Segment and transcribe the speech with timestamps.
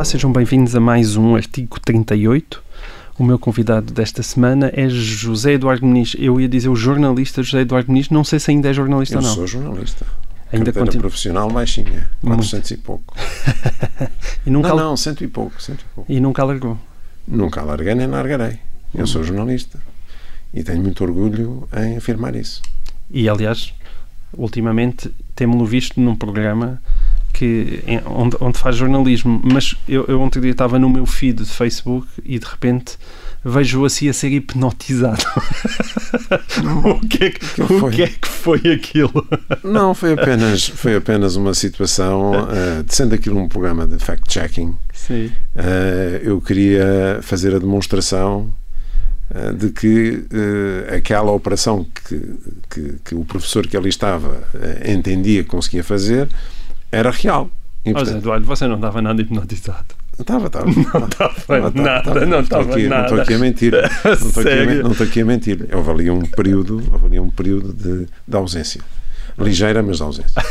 [0.00, 2.62] Olá, sejam bem-vindos a mais um artigo 38.
[3.18, 6.16] O meu convidado desta semana é José Eduardo Muniz.
[6.18, 9.18] Eu ia dizer o jornalista José Eduardo Muniz, não sei se ainda é jornalista Eu
[9.20, 9.34] ou não.
[9.34, 10.06] sou jornalista.
[10.50, 11.02] Ainda Carteira continua.
[11.02, 13.14] profissional baixinha, 400 e pouco.
[14.46, 16.10] E nunca, Não, al- não, cento e pouco, cento e pouco.
[16.10, 16.78] E nunca alargou.
[17.28, 18.58] Nunca larguei nem largarei.
[18.94, 19.78] Eu sou jornalista
[20.54, 22.62] e tenho muito orgulho em afirmar isso.
[23.10, 23.74] E, aliás,
[24.32, 26.80] ultimamente temos-lo visto num programa
[27.40, 29.40] que, onde, onde faz jornalismo.
[29.42, 32.98] Mas eu, eu ontem dia estava no meu feed de Facebook e, de repente,
[33.42, 35.24] vejo-o assim a ser hipnotizado.
[36.84, 37.90] o, que é que, o foi?
[37.92, 39.26] que é que foi aquilo?
[39.64, 44.76] Não, foi apenas, foi apenas uma situação, eh, sendo aquilo um programa de fact-checking,
[45.56, 48.52] eh, eu queria fazer a demonstração
[49.34, 54.44] eh, de que eh, aquela operação que, que, que o professor que ali estava
[54.84, 56.28] entendia que conseguia fazer
[56.90, 57.50] era real.
[57.84, 59.94] E, portanto, Eduardo, você não estava nada hipnotizado.
[60.18, 60.66] Estava, estava.
[60.66, 63.22] Não estava nada, não estava aqui, Não estou nada.
[63.22, 63.72] aqui a mentir.
[63.72, 65.68] Não estou aqui a, mentir.
[65.72, 68.82] Houve ali um período, ali um período de, de ausência.
[69.38, 70.42] Ligeira, mas de ausência.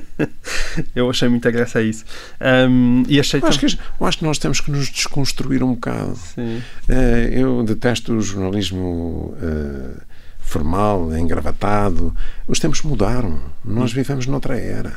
[0.96, 2.04] Eu achei muita graça a isso.
[2.40, 5.74] Ahm, e achei Eu acho, que, eu acho que nós temos que nos desconstruir um
[5.74, 6.16] bocado.
[6.16, 6.62] Sim.
[6.88, 10.00] Eh, Eu detesto o jornalismo eh,
[10.38, 12.16] formal, engravatado.
[12.48, 13.38] Os tempos mudaram.
[13.62, 14.94] Nós vivemos noutra era.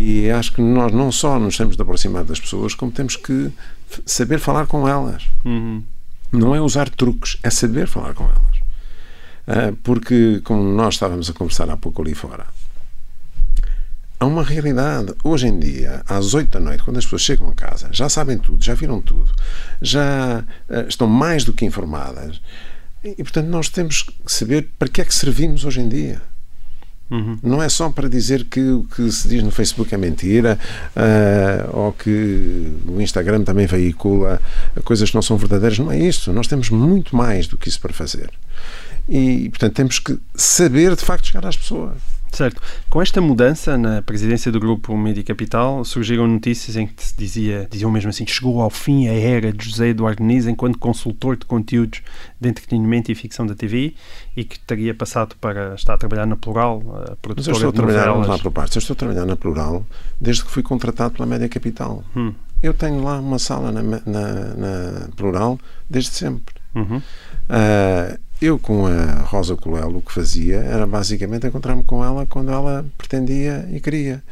[0.00, 3.50] E acho que nós não só nos temos de aproximar das pessoas, como temos que
[4.06, 5.26] saber falar com elas.
[5.44, 5.82] Uhum.
[6.30, 8.58] Não é usar truques, é saber falar com elas.
[9.44, 12.46] Ah, porque, como nós estávamos a conversar há pouco ali fora,
[14.20, 15.12] há uma realidade.
[15.24, 18.38] Hoje em dia, às oito da noite, quando as pessoas chegam a casa, já sabem
[18.38, 19.32] tudo, já viram tudo,
[19.82, 22.40] já ah, estão mais do que informadas.
[23.02, 26.22] E, portanto, nós temos que saber para que é que servimos hoje em dia.
[27.10, 27.38] Uhum.
[27.42, 30.58] Não é só para dizer que o que se diz no Facebook é mentira
[30.94, 34.40] ah, ou que o Instagram também veicula
[34.84, 35.78] coisas que não são verdadeiras.
[35.78, 36.32] Não é isso.
[36.32, 38.30] Nós temos muito mais do que isso para fazer.
[39.08, 41.96] E, portanto, temos que saber de facto chegar às pessoas.
[42.32, 42.60] Certo.
[42.88, 47.66] Com esta mudança na presidência do grupo Media Capital, surgiram notícias em que se dizia,
[47.70, 51.46] diziam mesmo assim, chegou ao fim a era de José Eduardo Muniz enquanto consultor de
[51.46, 52.00] conteúdos
[52.40, 53.94] de entretenimento e ficção da TV
[54.36, 57.68] e que teria passado para estar a trabalhar na Plural, a Mas produtora eu estou
[57.68, 58.38] a de trabalhar, vamos novelas.
[58.38, 59.84] lá por partes, eu estou a trabalhar na Plural
[60.20, 62.04] desde que fui contratado pela Média Capital.
[62.16, 62.32] Hum.
[62.62, 65.58] Eu tenho lá uma sala na, na, na Plural
[65.88, 66.54] desde sempre.
[66.74, 67.00] Uhum.
[67.48, 72.50] Ah, eu com a Rosa Colelo o que fazia era basicamente encontrar-me com ela quando
[72.52, 74.22] ela pretendia e queria.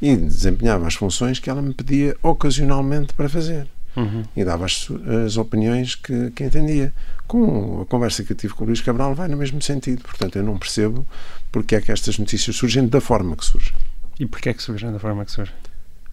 [0.00, 3.66] E desempenhava as funções que ela me pedia ocasionalmente para fazer.
[3.96, 4.24] Uhum.
[4.36, 4.88] e dava as,
[5.24, 6.92] as opiniões que, que entendia.
[7.26, 10.02] Com a conversa que eu tive com o Luís Cabral vai no mesmo sentido.
[10.02, 11.06] Portanto eu não percebo
[11.50, 13.72] porque é que estas notícias surgem da forma que surgem.
[14.20, 15.54] E porquê é que surgem da forma que surgem?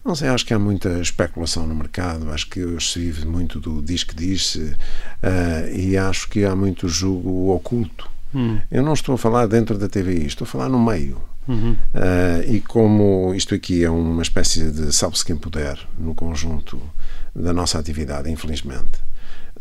[0.04, 3.58] Não sei, acho que há muita especulação no mercado, acho que hoje se vive muito
[3.58, 4.76] do diz que diz-se
[5.22, 8.08] ah, e acho que há muito jogo oculto.
[8.34, 8.58] Hum.
[8.70, 11.20] Eu não estou a falar dentro da TVI, estou a falar no meio.
[11.48, 11.76] Uhum.
[11.94, 16.80] Ah, e como isto aqui é uma espécie de salve-se quem puder no conjunto
[17.34, 19.00] da nossa atividade, infelizmente,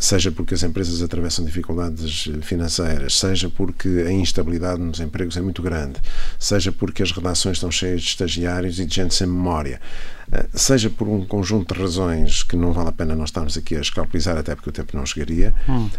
[0.03, 5.61] seja porque as empresas atravessam dificuldades financeiras, seja porque a instabilidade nos empregos é muito
[5.61, 6.01] grande,
[6.37, 9.79] seja porque as redações estão cheias de estagiários e de gente sem memória,
[10.29, 13.77] eh, seja por um conjunto de razões que não vale a pena nós estarmos aqui
[13.77, 15.53] a escalpelizar, até porque o tempo não chegaria,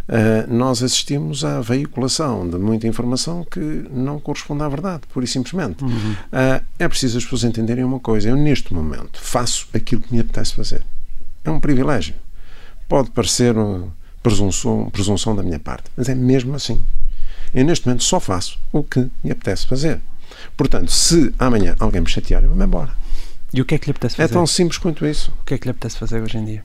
[0.06, 3.58] eh, nós assistimos à veiculação de muita informação que
[3.90, 5.82] não corresponde à verdade, pura e simplesmente.
[6.30, 10.20] Eh, É preciso as pessoas entenderem uma coisa: eu, neste momento, faço aquilo que me
[10.20, 10.82] apetece fazer.
[11.42, 12.14] É um privilégio.
[12.88, 13.54] Pode parecer
[14.22, 16.82] presunção, presunção da minha parte, mas é mesmo assim.
[17.54, 20.00] Eu, neste momento, só faço o que me apetece fazer.
[20.56, 22.92] Portanto, se amanhã alguém me chatear, eu vou-me embora.
[23.52, 24.32] E o que é que lhe apetece É fazer?
[24.32, 25.32] tão simples quanto isso.
[25.40, 26.64] O que é que lhe apetece fazer hoje em dia?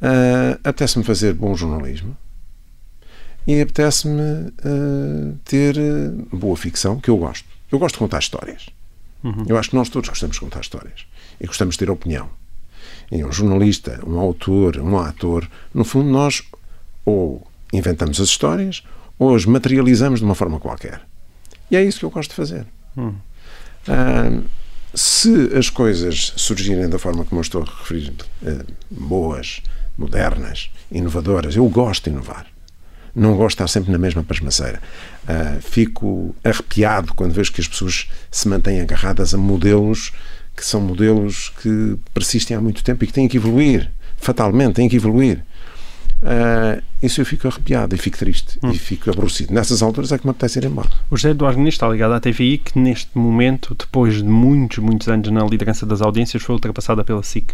[0.00, 2.16] Uh, apetece-me fazer bom jornalismo
[3.46, 7.48] e apetece-me uh, ter uh, boa ficção, que eu gosto.
[7.72, 8.68] Eu gosto de contar histórias.
[9.24, 9.44] Uhum.
[9.48, 11.06] Eu acho que nós todos gostamos de contar histórias
[11.40, 12.28] e gostamos de ter opinião.
[13.10, 16.42] E um jornalista, um autor, um ator, no fundo, nós
[17.04, 18.82] ou inventamos as histórias
[19.18, 21.00] ou as materializamos de uma forma qualquer.
[21.70, 22.66] E é isso que eu gosto de fazer.
[22.96, 23.14] Hum.
[23.86, 24.40] Ah,
[24.94, 28.12] se as coisas surgirem da forma como eu estou a referir,
[28.44, 29.60] eh, boas,
[29.96, 32.46] modernas, inovadoras, eu gosto de inovar.
[33.14, 34.80] Não gosto de estar sempre na mesma pasmaceira.
[35.26, 40.12] Ah, fico arrepiado quando vejo que as pessoas se mantêm agarradas a modelos
[40.58, 44.88] que são modelos que persistem há muito tempo e que têm que evoluir, fatalmente, têm
[44.88, 45.44] que evoluir.
[46.22, 49.54] Ah, isso eu fico arrepiado e fico triste e fico aborrecido.
[49.54, 50.90] Nessas alturas é que me apetece ir embora.
[51.10, 55.08] O José Eduardo Muniz está ligado à TVI, que neste momento, depois de muitos, muitos
[55.08, 57.52] anos na liderança das audiências, foi ultrapassada pela SIC.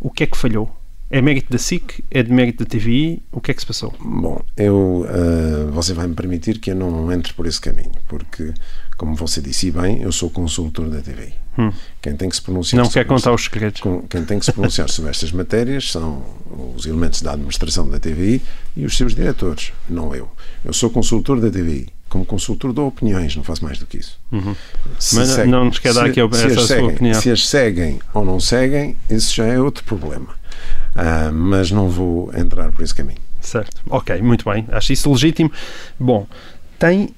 [0.00, 0.74] O que é que falhou?
[1.10, 2.04] É mérito da SIC?
[2.10, 3.22] É de mérito da TVI?
[3.32, 3.94] O que é que se passou?
[3.98, 8.52] Bom, eu, uh, você vai me permitir que eu não entre por esse caminho, porque,
[8.98, 11.32] como você disse bem, eu sou consultor da TVI.
[11.56, 11.72] Hum.
[12.02, 12.82] Quem tem que se pronunciar.
[12.82, 13.80] Não quer contar os segredos.
[14.10, 16.20] Quem tem que se pronunciar sobre estas matérias são
[16.74, 18.42] os elementos da administração da TVI
[18.76, 20.28] e os seus diretores, não eu.
[20.64, 21.88] Eu sou consultor da TVI.
[22.08, 24.18] Como consultor dou opiniões, não faço mais do que isso.
[24.32, 24.56] Uhum.
[25.12, 27.20] Mas segue, não nos quer dar aqui essa sua seguem, opinião.
[27.20, 30.34] Se as seguem ou não seguem, isso já é outro problema.
[30.96, 33.20] Uh, mas não vou entrar por esse caminho.
[33.40, 33.80] Certo.
[33.88, 34.66] Ok, muito bem.
[34.72, 35.52] Acho isso legítimo.
[36.00, 36.26] Bom,
[36.78, 37.10] tem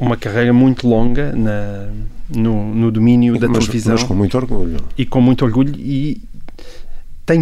[0.00, 1.88] uma carreira muito longa na,
[2.34, 3.92] no, no domínio da mas, televisão.
[3.92, 4.78] Mas com muito orgulho.
[4.96, 6.22] E com muito orgulho e
[7.26, 7.40] tem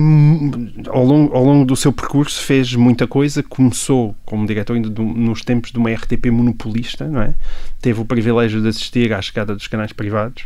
[0.89, 5.03] ao longo, ao longo do seu percurso fez muita coisa começou como diretor ainda do,
[5.03, 7.35] nos tempos de uma RTP monopolista não é
[7.81, 10.45] teve o privilégio de assistir à chegada dos canais privados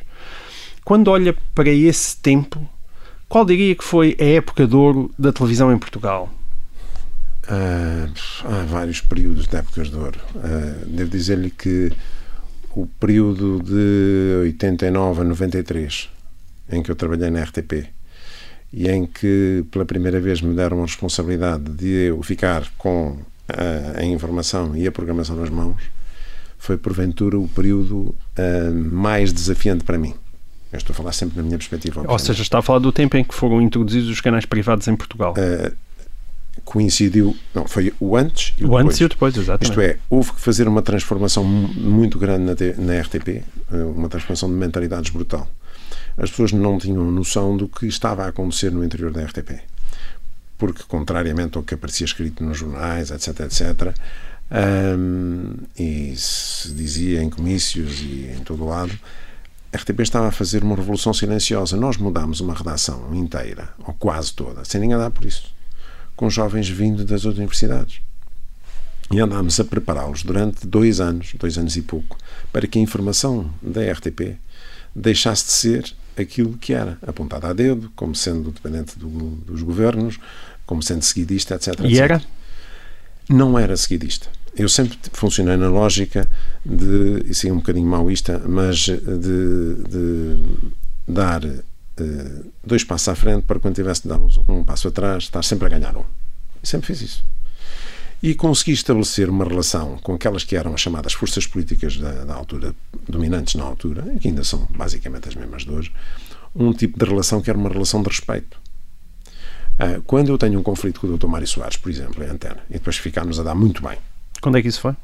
[0.84, 2.64] quando olha para esse tempo
[3.28, 6.30] qual diria que foi a época de ouro da televisão em Portugal
[7.44, 8.08] Uh,
[8.44, 10.20] há vários períodos de épocas de ouro.
[10.36, 11.92] Uh, devo dizer-lhe que
[12.70, 16.08] o período de 89 a 93,
[16.70, 17.88] em que eu trabalhei na RTP,
[18.72, 23.18] e em que pela primeira vez me deram a responsabilidade de eu ficar com
[23.48, 25.82] a, a informação e a programação nas mãos,
[26.58, 30.14] foi porventura o período uh, mais desafiante para mim.
[30.72, 32.00] Eu estou a falar sempre na minha perspectiva.
[32.00, 32.12] Obviamente.
[32.12, 34.96] Ou seja, está a falar do tempo em que foram introduzidos os canais privados em
[34.96, 35.34] Portugal.
[35.36, 35.76] Uh,
[36.72, 38.86] coincidiu, não, foi o antes e o, o depois.
[38.86, 39.64] antes e o depois, exatamente.
[39.64, 43.44] Isto é, houve que fazer uma transformação muito grande na, na RTP, eh,
[43.94, 45.46] uma transformação de mentalidades brutal.
[46.16, 49.60] As pessoas não tinham noção do que estava a acontecer no interior da RTP.
[50.56, 53.94] Porque, contrariamente ao que aparecia escrito nos jornais, etc, etc,
[54.98, 58.98] um, e se dizia em comícios e em todo o lado,
[59.70, 61.76] a RTP estava a fazer uma revolução silenciosa.
[61.76, 65.51] Nós mudámos uma redação inteira, ou quase toda, sem ninguém dar por isso
[66.22, 68.00] com jovens vindo das outras universidades.
[69.10, 72.16] E andámos a prepará-los durante dois anos, dois anos e pouco,
[72.52, 74.38] para que a informação da RTP
[74.94, 80.20] deixasse de ser aquilo que era, apontada a dedo, como sendo dependente do, dos governos,
[80.64, 81.80] como sendo seguidista, etc.
[81.80, 81.98] E etc.
[81.98, 82.22] era?
[83.28, 84.28] Não era seguidista.
[84.56, 86.24] Eu sempre funcionei na lógica
[86.64, 90.38] de, e sei um bocadinho maoísta, mas de, de
[91.08, 91.42] dar
[92.64, 95.66] dois passos à frente para quando tivesse de dar um, um, passo atrás, estar sempre
[95.66, 96.04] a ganhar um.
[96.62, 97.24] E sempre fiz isso.
[98.22, 102.34] E consegui estabelecer uma relação com aquelas que eram as chamadas forças políticas da, da
[102.34, 102.74] altura,
[103.08, 105.92] dominantes na altura, que ainda são basicamente as mesmas de hoje,
[106.54, 108.60] um tipo de relação que era uma relação de respeito.
[109.72, 111.26] Uh, quando eu tenho um conflito com o Dr.
[111.26, 113.98] Mário Soares, por exemplo, em antena, e depois ficámos a dar muito bem.
[114.40, 114.94] Quando é que isso foi?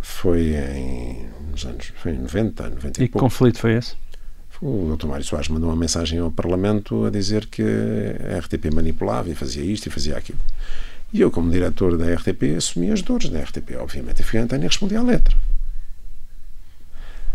[0.00, 3.94] Foi em nos anos foi em 90, 90 e, e que conflito foi esse?
[4.62, 5.06] O Dr.
[5.06, 9.64] Mário Soares mandou uma mensagem ao Parlamento a dizer que a RTP manipulava e fazia
[9.64, 10.38] isto e fazia aquilo.
[11.12, 14.20] E eu, como diretor da RTP, assumi as dores da RTP, obviamente.
[14.20, 15.34] E fui a e respondi à letra.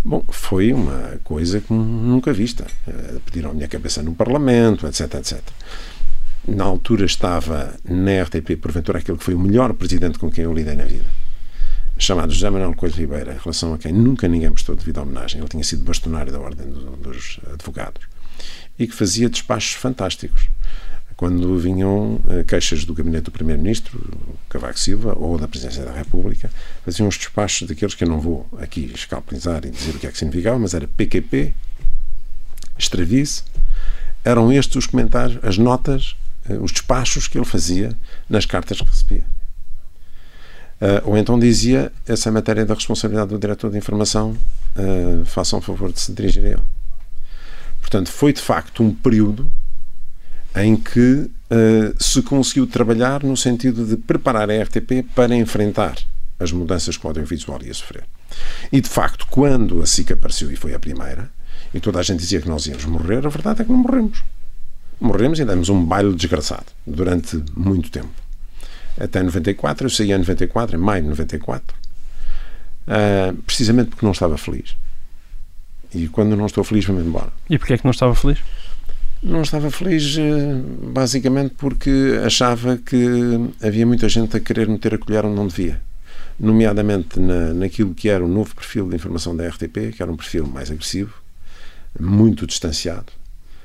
[0.04, 2.68] Bom, foi uma coisa que nunca vista.
[2.88, 5.42] Eh, pediram a minha cabeça no Parlamento, etc, etc.
[6.48, 10.54] Na altura estava na RTP, porventura, aquele que foi o melhor presidente com quem eu
[10.54, 11.25] lidei na vida
[11.98, 15.40] chamado José Manuel Coelho Ribeira, em relação a quem nunca ninguém prestou devida homenagem.
[15.40, 16.68] Ele tinha sido bastonário da Ordem
[17.02, 18.06] dos Advogados
[18.78, 20.50] e que fazia despachos fantásticos.
[21.16, 23.98] Quando vinham eh, queixas do gabinete do Primeiro-Ministro,
[24.50, 26.52] Cavaco Silva, ou da Presidência da República,
[26.84, 30.12] faziam os despachos daqueles que eu não vou aqui escalpelizar e dizer o que é
[30.12, 31.54] que significava, mas era PQP,
[32.78, 33.44] extravice,
[34.26, 36.18] eram estes os comentários, as notas,
[36.50, 37.96] eh, os despachos que ele fazia
[38.30, 39.35] nas cartas que recebia.
[40.82, 44.36] Uh, ou então dizia essa é matéria da responsabilidade do diretor de informação,
[44.76, 46.62] uh, façam o favor de se dirigir a ele.
[47.80, 49.50] Portanto, foi de facto um período
[50.56, 55.96] em que uh, se conseguiu trabalhar no sentido de preparar a RTP para enfrentar
[56.40, 58.04] as mudanças que o audiovisual ia sofrer.
[58.70, 61.30] E de facto, quando a SIC apareceu e foi a primeira,
[61.74, 64.22] e toda a gente dizia que nós íamos morrer, a verdade é que não morremos.
[65.00, 68.25] Morremos e demos um baile desgraçado durante muito tempo
[69.00, 69.86] até 94.
[69.86, 71.76] Eu saí em 94, em maio de 94,
[72.88, 74.76] uh, precisamente porque não estava feliz.
[75.94, 77.32] E quando não estou feliz, vou-me embora.
[77.50, 78.40] E porquê é que não estava feliz?
[79.24, 83.06] Não estava feliz uh, basicamente porque achava que
[83.62, 85.82] havia muita gente a querer meter a colher onde não devia.
[86.40, 90.18] Nomeadamente na, naquilo que era o novo perfil de informação da RTP, que era um
[90.18, 91.14] perfil mais agressivo,
[91.98, 93.14] muito distanciado,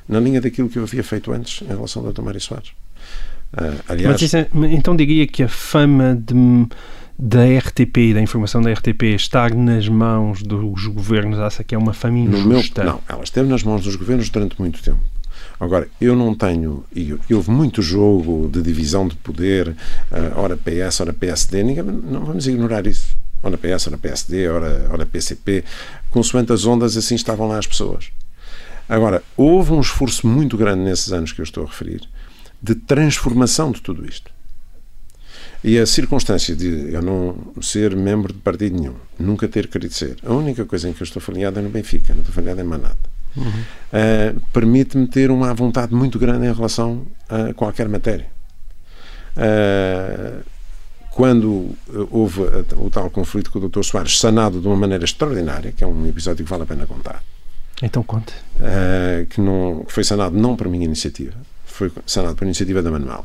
[0.09, 2.23] na linha daquilo que eu havia feito antes em relação ao Dr.
[2.23, 2.73] Mário Soares.
[3.53, 6.35] Uh, aliás, é, então diria que a fama de,
[7.19, 11.93] da RTP, da informação da RTP, estar nas mãos dos governos, acha que é uma
[11.93, 12.85] fama injusta?
[12.85, 15.01] Meu, não, ela esteve nas mãos dos governos durante muito tempo.
[15.59, 19.77] Agora, eu não tenho, e houve muito jogo de divisão de poder, uh,
[20.37, 23.17] ora PS, ora PSD, ninguém, não vamos ignorar isso.
[23.43, 25.65] Ora PS, ora PSD, ora, ora PCP,
[26.11, 28.11] consoante as ondas, assim estavam lá as pessoas.
[28.89, 32.09] Agora, houve um esforço muito grande nesses anos que eu estou a referir
[32.63, 34.31] de transformação de tudo isto.
[35.63, 40.17] E a circunstância de eu não ser membro de partido nenhum, nunca ter querido ser,
[40.25, 42.65] a única coisa em que eu estou faliado é no Benfica, não estou faliado em
[42.65, 42.97] mais nada.
[43.37, 43.45] Uhum.
[43.47, 48.27] Uh, permite-me ter uma vontade muito grande em relação a qualquer matéria.
[49.37, 50.43] Uh,
[51.11, 51.71] quando
[52.11, 52.41] houve
[52.77, 53.83] o tal conflito com o Dr.
[53.83, 57.23] Soares, sanado de uma maneira extraordinária, que é um episódio que vale a pena contar.
[57.83, 58.33] Então conte.
[58.57, 61.35] Uh, que, não, que foi sanado não por minha iniciativa,
[61.89, 63.25] foi sanado por iniciativa da Manuel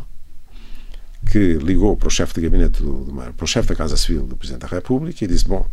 [1.29, 4.35] que ligou para o chefe de gabinete, do, para o chefe da Casa Civil do
[4.35, 5.67] Presidente da República e disse: Bom,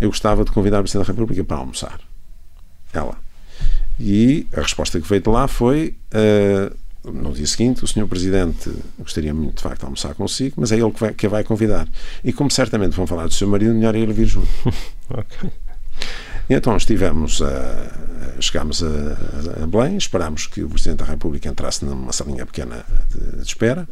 [0.00, 2.00] eu gostava de convidar o Presidente da República para almoçar.
[2.92, 3.18] Ela.
[3.98, 8.06] E a resposta que veio de lá foi: uh, no dia seguinte, o Sr.
[8.06, 11.28] Presidente gostaria muito de facto de almoçar consigo, mas é ele que, vai, que a
[11.28, 11.88] vai convidar.
[12.22, 14.48] E como certamente vão falar do seu marido, melhor é ele vir junto.
[15.10, 15.50] ok.
[16.54, 22.12] Então estivemos a, chegámos a, a Belém, esperámos que o Presidente da República entrasse numa
[22.12, 23.88] salinha pequena de, de espera.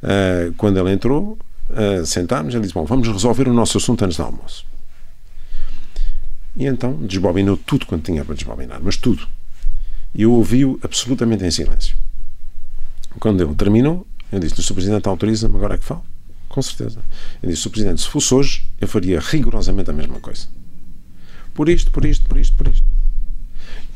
[0.00, 1.36] Uh, quando ele entrou,
[1.68, 4.64] uh, sentámos, ele disse: Bom, vamos resolver o nosso assunto antes do almoço.
[6.56, 9.26] E então desbobinou tudo quanto tinha para desbobinar, mas tudo.
[10.14, 11.96] E eu ouvi-o absolutamente em silêncio.
[13.18, 14.74] Quando ele terminou, eu disse: O Sr.
[14.74, 16.04] Presidente autoriza-me agora que falo?
[16.48, 17.00] Com certeza.
[17.42, 17.70] Eu disse: Sr.
[17.70, 20.46] Presidente, se fosse hoje, eu faria rigorosamente a mesma coisa.
[21.54, 22.86] Por isto, por isto, por isto, por isto.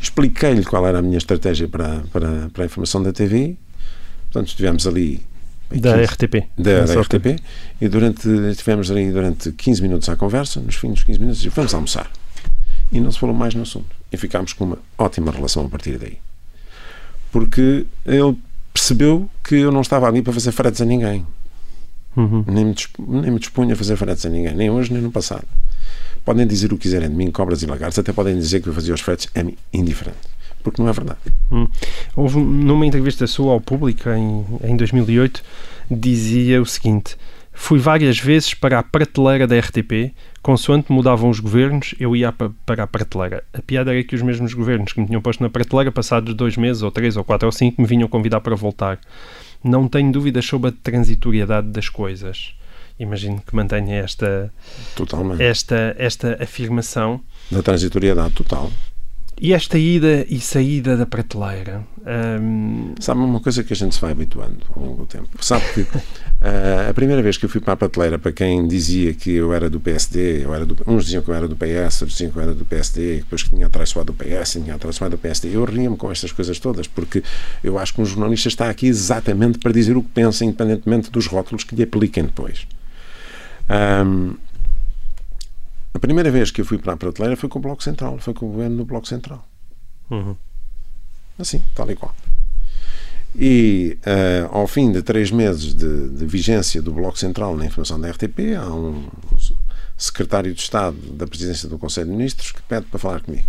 [0.00, 3.56] Expliquei-lhe qual era a minha estratégia para, para, para a informação da TV.
[4.30, 5.24] Portanto, estivemos ali
[5.70, 6.34] da 15, RTP.
[6.58, 7.40] Da, da RTP.
[7.80, 11.54] E durante, estivemos ali durante 15 minutos à conversa, nos fins dos 15 minutos, disse,
[11.54, 12.10] vamos almoçar.
[12.92, 13.94] E não se falou mais no assunto.
[14.12, 16.18] E ficámos com uma ótima relação a partir daí.
[17.32, 18.36] Porque ele
[18.72, 21.26] percebeu que eu não estava ali para fazer fretes a ninguém.
[22.16, 22.44] Uhum.
[22.46, 25.46] Nem, me nem me dispunha a fazer fretes a ninguém, nem hoje nem no passado.
[26.24, 28.72] Podem dizer o que quiserem de mim, cobras e lagartos, até podem dizer que eu
[28.72, 31.18] fazia os fretes, é-me indiferente porque não é verdade.
[31.52, 31.68] Hum.
[32.16, 35.42] Houve numa entrevista sua ao público em, em 2008
[35.90, 37.16] dizia o seguinte:
[37.52, 40.12] Fui várias vezes para a prateleira da RTP,
[40.42, 43.44] consoante mudavam os governos, eu ia para a prateleira.
[43.52, 46.56] A piada era que os mesmos governos que me tinham posto na prateleira, passados dois
[46.56, 48.98] meses, ou três, ou quatro, ou cinco, me vinham convidar para voltar.
[49.62, 52.54] Não tenho dúvidas sobre a transitoriedade das coisas.
[52.98, 54.52] Imagino que mantenha esta,
[54.94, 55.42] Totalmente.
[55.42, 57.20] esta, esta afirmação.
[57.50, 58.70] Da transitoriedade total.
[59.40, 61.84] E esta ida e saída da prateleira?
[62.40, 62.94] Um...
[63.00, 65.28] Sabe uma coisa que a gente se vai habituando ao longo do tempo?
[65.40, 65.88] Sabe que uh,
[66.88, 69.68] a primeira vez que eu fui para a prateleira, para quem dizia que eu era
[69.68, 72.38] do PSD, eu era do, uns diziam que eu era do PS, outros diziam que
[72.38, 75.64] eu era do PSD, depois que tinha atraiçoado do PS, tinha atraiçoado do PSD, eu
[75.64, 77.22] ria-me com estas coisas todas, porque
[77.62, 81.26] eu acho que um jornalista está aqui exatamente para dizer o que pensa, independentemente dos
[81.26, 82.66] rótulos que lhe apliquem depois.
[83.68, 84.36] Um,
[85.92, 88.34] a primeira vez que eu fui para a prateleira foi com o Bloco Central, foi
[88.34, 89.46] com o governo do Bloco Central.
[90.10, 90.36] Uhum.
[91.38, 92.14] Assim, tal e qual.
[93.36, 98.00] E uh, ao fim de três meses de, de, vigência do Bloco Central na informação
[98.00, 99.08] da RTP, há um
[99.96, 103.46] secretário de Estado da presidência do Conselho de Ministros que pede para falar comigo.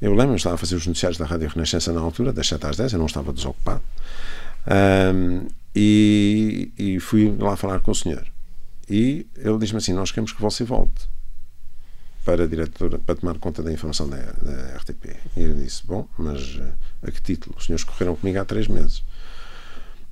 [0.00, 2.66] Eu lembro, eu estava a fazer os noticiários da Rádio Renascença na altura, das 7
[2.66, 3.82] às 10, eu não estava desocupado.
[4.66, 8.24] Um, e, e fui lá falar com o senhor.
[8.88, 11.08] E ele diz-me assim: Nós queremos que você volte
[12.24, 15.16] para a diretora, para tomar conta da informação da, da RTP.
[15.36, 16.72] E eu disse: Bom, mas eh,
[17.08, 17.56] a que título?
[17.58, 19.02] Os senhores correram comigo há três meses.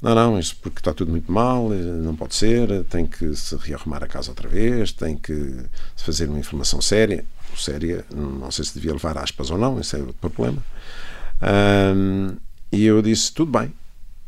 [0.01, 3.57] Não, não, isso porque está tudo muito mal, eh, não pode ser, tem que se
[3.57, 5.65] rearrumar a casa outra vez, tem que
[5.97, 7.25] fazer uma informação séria.
[7.57, 10.63] Séria, não sei se devia levar aspas ou não, esse é outro problema.
[11.95, 12.37] Um,
[12.71, 13.73] e eu disse: tudo bem,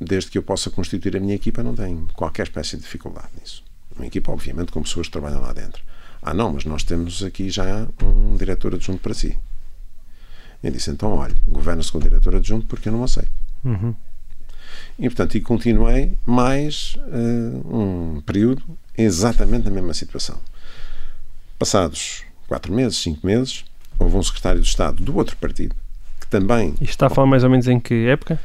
[0.00, 3.68] desde que eu possa constituir a minha equipa, não tenho qualquer espécie de dificuldade nisso.
[3.99, 5.83] Uma equipa, obviamente, com pessoas que trabalham lá dentro.
[6.23, 9.37] Ah, não, mas nós temos aqui já um diretor adjunto para si.
[10.62, 13.31] Eu disse, então, olha, governa-se com o diretor adjunto porque eu não aceito.
[13.64, 13.95] Uhum.
[14.99, 18.62] E, portanto, e continuei mais uh, um período
[18.97, 20.38] exatamente na mesma situação.
[21.59, 23.64] Passados quatro meses, cinco meses,
[23.99, 25.75] houve um secretário de Estado do outro partido
[26.21, 26.75] que também.
[26.81, 28.40] E está a falar mais ou menos em que época?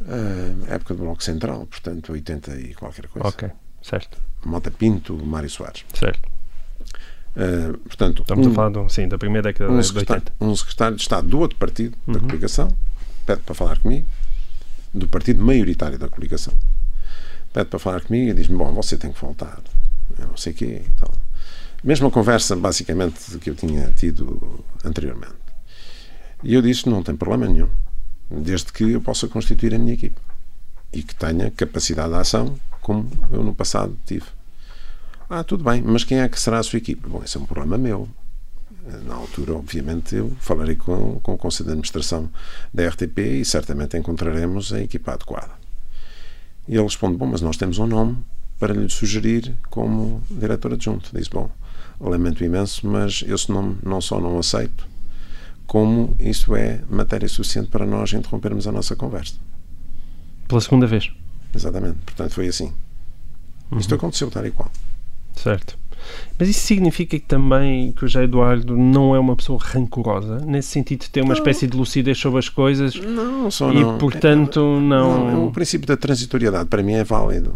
[0.00, 3.28] Uh, época do Bloco Central, portanto, 80 e qualquer coisa.
[3.28, 3.50] Ok,
[3.82, 4.18] certo.
[4.44, 5.84] Mota Pinto, Mário Soares.
[5.94, 6.28] Certo.
[7.36, 10.32] Uh, portanto, Estamos um, a falar sim, da primeira década um de 80.
[10.40, 12.14] Um secretário de Estado do outro partido uhum.
[12.14, 12.76] da coligação
[13.24, 14.06] pede para falar comigo,
[14.92, 16.52] do partido maioritário da coligação,
[17.52, 19.60] pede para falar comigo e diz-me: Bom, você tem que voltar.
[20.18, 20.82] Eu não sei o quê.
[20.94, 21.10] Então,
[21.84, 25.34] mesma conversa, basicamente, que eu tinha tido anteriormente.
[26.42, 27.68] E eu disse: Não tem problema nenhum.
[28.30, 30.20] desde que eu possa constituir a minha equipe
[30.92, 32.58] e que tenha capacidade de ação,
[32.90, 34.26] como eu no passado tive.
[35.28, 37.08] Ah, tudo bem, mas quem é que será a sua equipe?
[37.08, 38.08] Bom, esse é um problema meu.
[39.04, 42.28] Na altura, obviamente, eu falarei com, com o Conselho de Administração
[42.74, 45.52] da RTP e certamente encontraremos a equipa adequada.
[46.66, 48.18] E ele responde: Bom, mas nós temos um nome
[48.58, 51.10] para lhe sugerir como diretor adjunto.
[51.14, 51.48] Diz: Bom,
[52.00, 54.84] lamento imenso, mas esse nome não só não aceito,
[55.64, 59.36] como isso é matéria suficiente para nós interrompermos a nossa conversa.
[60.48, 61.12] Pela segunda vez?
[61.54, 61.98] Exatamente.
[62.04, 62.72] Portanto, foi assim.
[63.70, 63.78] Uhum.
[63.78, 64.70] Isto aconteceu tal e qual.
[65.36, 65.78] Certo.
[66.38, 70.68] Mas isso significa que também que o José Eduardo não é uma pessoa rancorosa, nesse
[70.68, 71.38] sentido de ter uma não.
[71.38, 72.94] espécie de lucidez sobre as coisas?
[72.94, 73.96] Não, só e, não.
[73.96, 75.30] E, portanto, é, não...
[75.30, 75.46] não...
[75.48, 77.54] O princípio da transitoriedade, para mim, é válido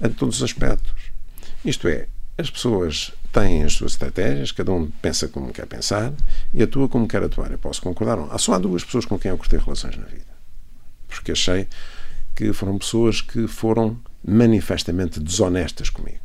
[0.00, 0.92] a todos os aspectos.
[1.64, 6.12] Isto é, as pessoas têm as suas estratégias, cada um pensa como quer pensar
[6.54, 7.50] e atua como quer atuar.
[7.50, 8.16] Eu posso concordar.
[8.16, 8.38] Não.
[8.38, 10.38] Só há duas pessoas com quem eu cortei relações na vida.
[11.08, 11.66] Porque achei
[12.38, 16.20] que foram pessoas que foram manifestamente desonestas comigo.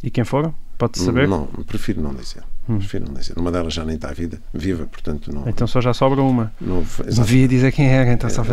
[0.00, 0.54] E quem foram?
[0.78, 1.26] Pode saber?
[1.26, 2.44] Não, prefiro não dizer.
[2.68, 2.78] Hum.
[2.78, 3.36] Prefiro não dizer.
[3.36, 5.48] Uma delas já nem está viva, viva portanto não.
[5.48, 6.52] Então só já sobra uma.
[6.60, 8.46] Não, Devia dizer quem era, então é, só uh,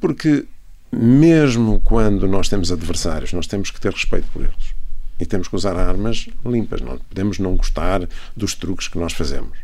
[0.00, 0.46] Porque
[0.90, 4.74] mesmo quando nós temos adversários, nós temos que ter respeito por eles.
[5.20, 6.80] E temos que usar armas limpas.
[6.80, 9.58] Não podemos não gostar dos truques que nós fazemos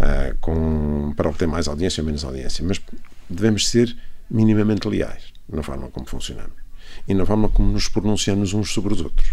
[0.00, 2.64] uh, com, para obter mais audiência ou menos audiência.
[2.66, 2.80] Mas
[3.30, 3.96] devemos ser
[4.30, 6.56] minimamente leais na forma como funcionamos
[7.06, 9.28] e na forma como nos pronunciamos uns sobre os outros.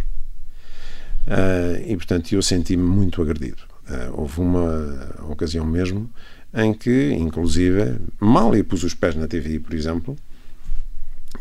[1.28, 3.62] Uh, e, portanto, eu senti-me muito agredido.
[3.90, 6.10] Uh, houve uma ocasião mesmo
[6.54, 10.16] em que, inclusive, mal eu pus os pés na TV, por exemplo,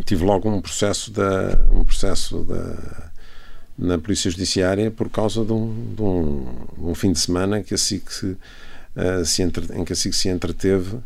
[0.04, 3.10] tive logo um processo da um processo da
[3.78, 7.78] na polícia judiciária por causa de um, de um, um fim de semana que a
[7.78, 10.96] SIC se, uh, se entre, em que a SIC se entreteve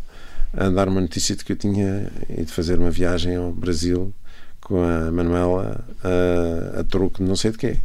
[0.52, 4.12] a dar uma notícia de que eu tinha ido fazer uma viagem ao Brasil
[4.60, 7.80] com a Manuela a, a troco de não sei de quê.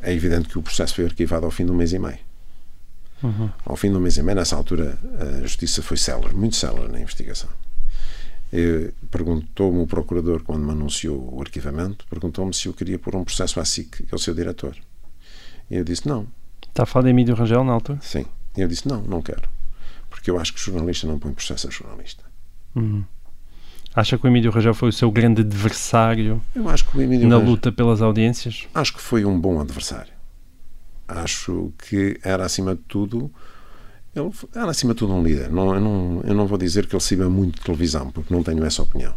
[0.00, 2.18] É evidente que o processo foi arquivado ao fim de um mês e meio.
[3.22, 3.48] Uhum.
[3.64, 6.92] Ao fim de um mês e meio, nessa altura, a justiça foi célere, muito célere
[6.92, 7.48] na investigação.
[9.10, 13.58] Perguntou-me o procurador, quando me anunciou o arquivamento, perguntou-me se eu queria pôr um processo
[13.58, 14.76] à SIC, que é o seu diretor.
[15.70, 16.26] E eu disse não.
[16.68, 17.98] Está a falar de Emílio Rangel na altura?
[18.02, 18.26] Sim.
[18.56, 19.53] E eu disse não, não quero.
[20.14, 22.22] Porque eu acho que jornalista não põe processo a jornalista.
[22.76, 23.02] Uhum.
[23.96, 27.28] Acha que o Emílio Rangel foi o seu grande adversário eu acho que o Emílio
[27.28, 28.68] na luta pelas audiências?
[28.72, 30.12] Acho que foi um bom adversário.
[31.08, 33.28] Acho que era, acima de tudo,
[34.14, 35.50] ele era, acima de tudo, um líder.
[35.50, 38.42] Não, eu, não, eu não vou dizer que ele saiba muito de televisão, porque não
[38.42, 39.14] tenho essa opinião.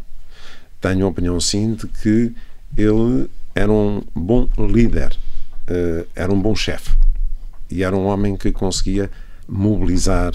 [0.82, 2.34] Tenho a opinião, sim, de que
[2.76, 5.16] ele era um bom líder,
[5.70, 6.92] uh, era um bom chefe
[7.70, 9.10] e era um homem que conseguia
[9.48, 10.34] mobilizar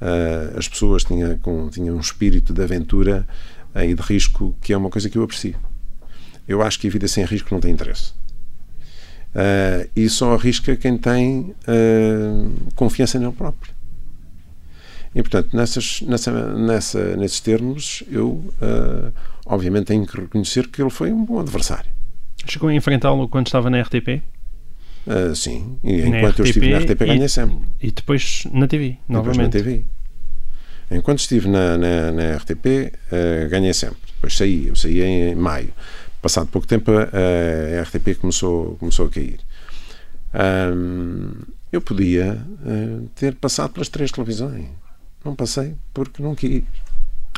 [0.00, 3.26] uh, as pessoas, tinha, com, um espírito de aventura
[3.74, 5.56] e de risco, que é uma coisa que eu aprecio.
[6.46, 8.12] Eu acho que a vida sem risco não tem interesse.
[9.34, 13.74] Uh, e só arrisca quem tem uh, confiança nele próprio.
[15.12, 19.12] E, portanto, nessas, nessa, nessa, nesses termos, eu, uh,
[19.46, 21.90] obviamente, tenho que reconhecer que ele foi um bom adversário.
[22.46, 24.22] Chegou a enfrentá-lo quando estava na RTP?
[25.06, 27.58] Uh, sim, e enquanto RTP, eu estive na RTP ganhei sempre.
[27.80, 29.50] E depois na TV, novamente.
[29.50, 29.84] Depois na TV.
[30.90, 33.98] Enquanto estive na, na, na RTP, uh, eh, ganhei sempre.
[34.14, 35.72] Depois saí, eu saí em maio.
[36.22, 39.40] Passado pouco tempo, uh, a RTP começou, começou a cair.
[40.34, 41.32] Um,
[41.70, 42.38] eu podia
[43.14, 44.66] ter passado pelas três televisões.
[45.24, 46.62] Não passei porque não quis.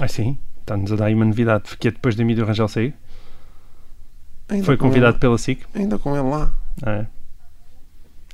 [0.00, 0.38] Ah, sim?
[0.60, 1.64] Está-nos a dar aí uma novidade.
[1.68, 2.94] Porque é depois de Emílio Rangel sair?
[4.48, 5.62] Ainda foi convidado ele, pela SIC?
[5.74, 6.52] Ainda com ele lá.
[6.82, 7.06] Ah, é.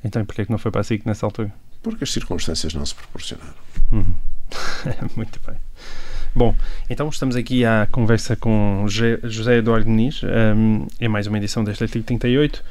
[0.03, 1.53] Então, porquê é que não foi para a SIC nessa altura?
[1.81, 3.53] Porque as circunstâncias não se proporcionaram.
[3.91, 4.13] Uhum.
[5.15, 5.55] Muito bem.
[6.35, 6.55] Bom,
[6.89, 11.83] então estamos aqui à conversa com José Eduardo Nis, um, é mais uma edição deste
[11.83, 12.63] artigo 38.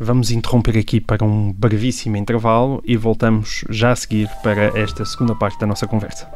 [0.00, 5.34] Vamos interromper aqui para um brevíssimo intervalo e voltamos já a seguir para esta segunda
[5.36, 6.28] parte da nossa conversa.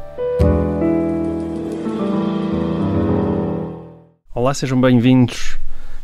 [4.33, 5.59] Olá, sejam bem-vindos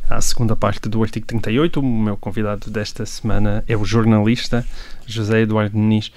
[0.10, 1.80] à segunda parte do artigo 38.
[1.80, 4.66] O meu convidado desta semana é o jornalista
[5.06, 6.12] José Eduardo Nis.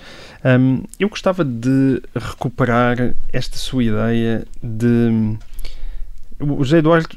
[0.44, 5.36] Um, eu gostava de recuperar esta sua ideia de.
[6.40, 7.16] O José Eduardo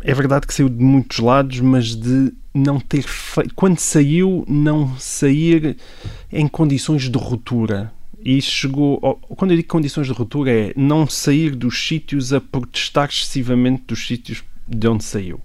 [0.00, 3.54] é verdade que saiu de muitos lados, mas de não ter feito.
[3.54, 5.76] Quando saiu, não sair
[6.30, 7.92] em condições de ruptura.
[8.24, 9.00] E chegou.
[9.36, 14.06] Quando eu digo condições de ruptura, é não sair dos sítios a protestar excessivamente dos
[14.06, 15.40] sítios de onde saiu.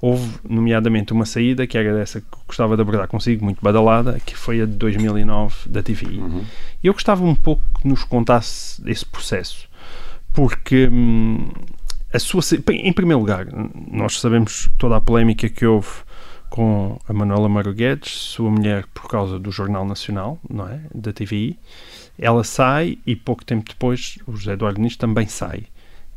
[0.00, 4.36] Houve, nomeadamente, uma saída que era dessa que gostava de abordar consigo, muito badalada, que
[4.36, 6.18] foi a de 2009 da TVI.
[6.18, 6.44] Uhum.
[6.82, 9.68] E eu gostava um pouco que nos contasse esse processo,
[10.32, 11.50] porque hum,
[12.12, 12.40] a sua.
[12.70, 13.46] Em primeiro lugar,
[13.90, 15.88] nós sabemos toda a polémica que houve
[16.48, 20.80] com a Manuela Maro Guedes, sua mulher, por causa do Jornal Nacional, não é?
[20.92, 21.56] Da TVI.
[22.18, 25.66] Ela sai e pouco tempo depois o José Eduardo Nis também sai.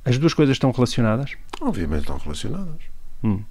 [0.04, 1.34] As duas coisas estão relacionadas?
[1.62, 2.82] Obviamente estão relacionadas.
[3.24, 3.42] Hum.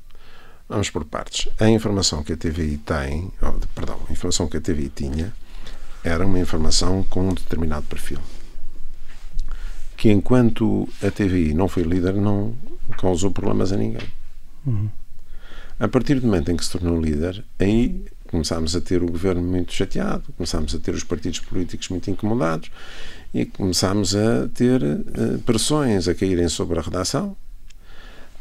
[0.68, 1.48] Vamos por partes.
[1.58, 5.32] A informação que a TVI tem, oh, perdão, a informação que a TVI tinha
[6.02, 8.18] era uma informação com um determinado perfil.
[9.96, 12.54] Que enquanto a TVI não foi líder, não
[12.98, 14.08] causou problemas a ninguém.
[14.66, 14.88] Uhum.
[15.78, 19.42] A partir do momento em que se tornou líder, aí começámos a ter o governo
[19.42, 22.70] muito chateado, começámos a ter os partidos políticos muito incomodados
[23.34, 27.36] e começámos a ter uh, pressões a caírem sobre a redação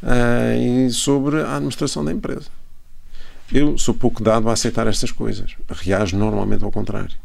[0.03, 2.47] uh, e sobre a administração da empresa.
[3.51, 5.55] Eu sou pouco dado a aceitar estas coisas.
[5.69, 7.15] Reajo normalmente ao contrário.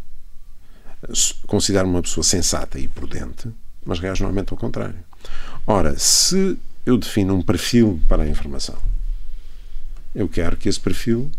[1.46, 3.48] Considero-me uma pessoa sensata e prudente,
[3.84, 4.98] mas reajo normalmente ao contrário.
[5.66, 8.76] Ora, se eu defino um perfil para a informação,
[10.14, 11.30] eu quero que esse perfil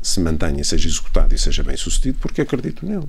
[0.00, 3.08] se mantenha, seja executado e seja bem sucedido, porque acredito nele.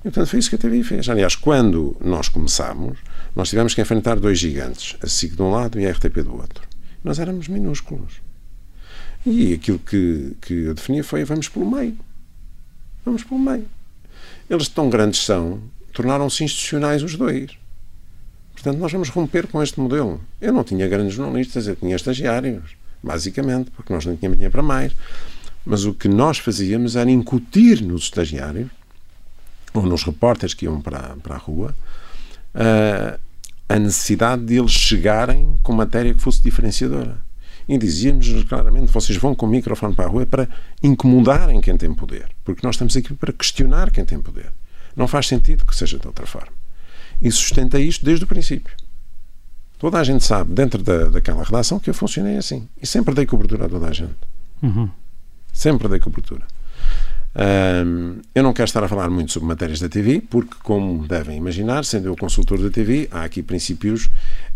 [0.00, 1.08] E, portanto, foi isso que a TVI fez.
[1.08, 2.98] Aliás, quando nós começámos,
[3.34, 6.34] nós tivemos que enfrentar dois gigantes, a SIC de um lado e a RTP do
[6.34, 6.68] outro.
[7.02, 8.20] Nós éramos minúsculos.
[9.24, 11.96] E aquilo que, que eu definia foi: vamos pelo meio.
[13.04, 13.66] Vamos pelo meio.
[14.50, 17.56] Eles tão grandes são, tornaram-se institucionais os dois.
[18.52, 20.20] Portanto, nós vamos romper com este modelo.
[20.40, 24.62] Eu não tinha grandes jornalistas, eu tinha estagiários, basicamente, porque nós não tínhamos dinheiro para
[24.62, 24.92] mais.
[25.64, 28.68] Mas o que nós fazíamos era incutir nos estagiários,
[29.72, 31.74] ou nos repórteres que iam para, para a rua,
[32.54, 33.18] uh,
[33.68, 37.18] a necessidade de eles chegarem com matéria que fosse diferenciadora.
[37.68, 40.48] E dizíamos claramente: vocês vão com o microfone para a rua para
[40.82, 44.52] incomodarem quem tem poder, porque nós estamos aqui para questionar quem tem poder.
[44.94, 46.52] Não faz sentido que seja de outra forma.
[47.20, 48.74] E sustenta isto desde o princípio.
[49.78, 52.68] Toda a gente sabe, dentro da, daquela redação, que eu funcionei assim.
[52.80, 54.14] E sempre dei cobertura a toda a gente.
[54.62, 54.88] Uhum.
[55.52, 56.46] Sempre dei cobertura.
[57.34, 61.36] Um, eu não quero estar a falar muito sobre matérias da TV, porque, como devem
[61.36, 64.10] imaginar, sendo eu consultor da TV, há aqui princípios